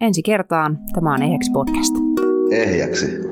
Ensi 0.00 0.22
kertaan. 0.22 0.78
Tämä 0.94 1.14
on 1.14 1.22
Ehjäksi 1.22 1.50
podcast. 1.52 1.94
Ehjäksi. 2.50 3.31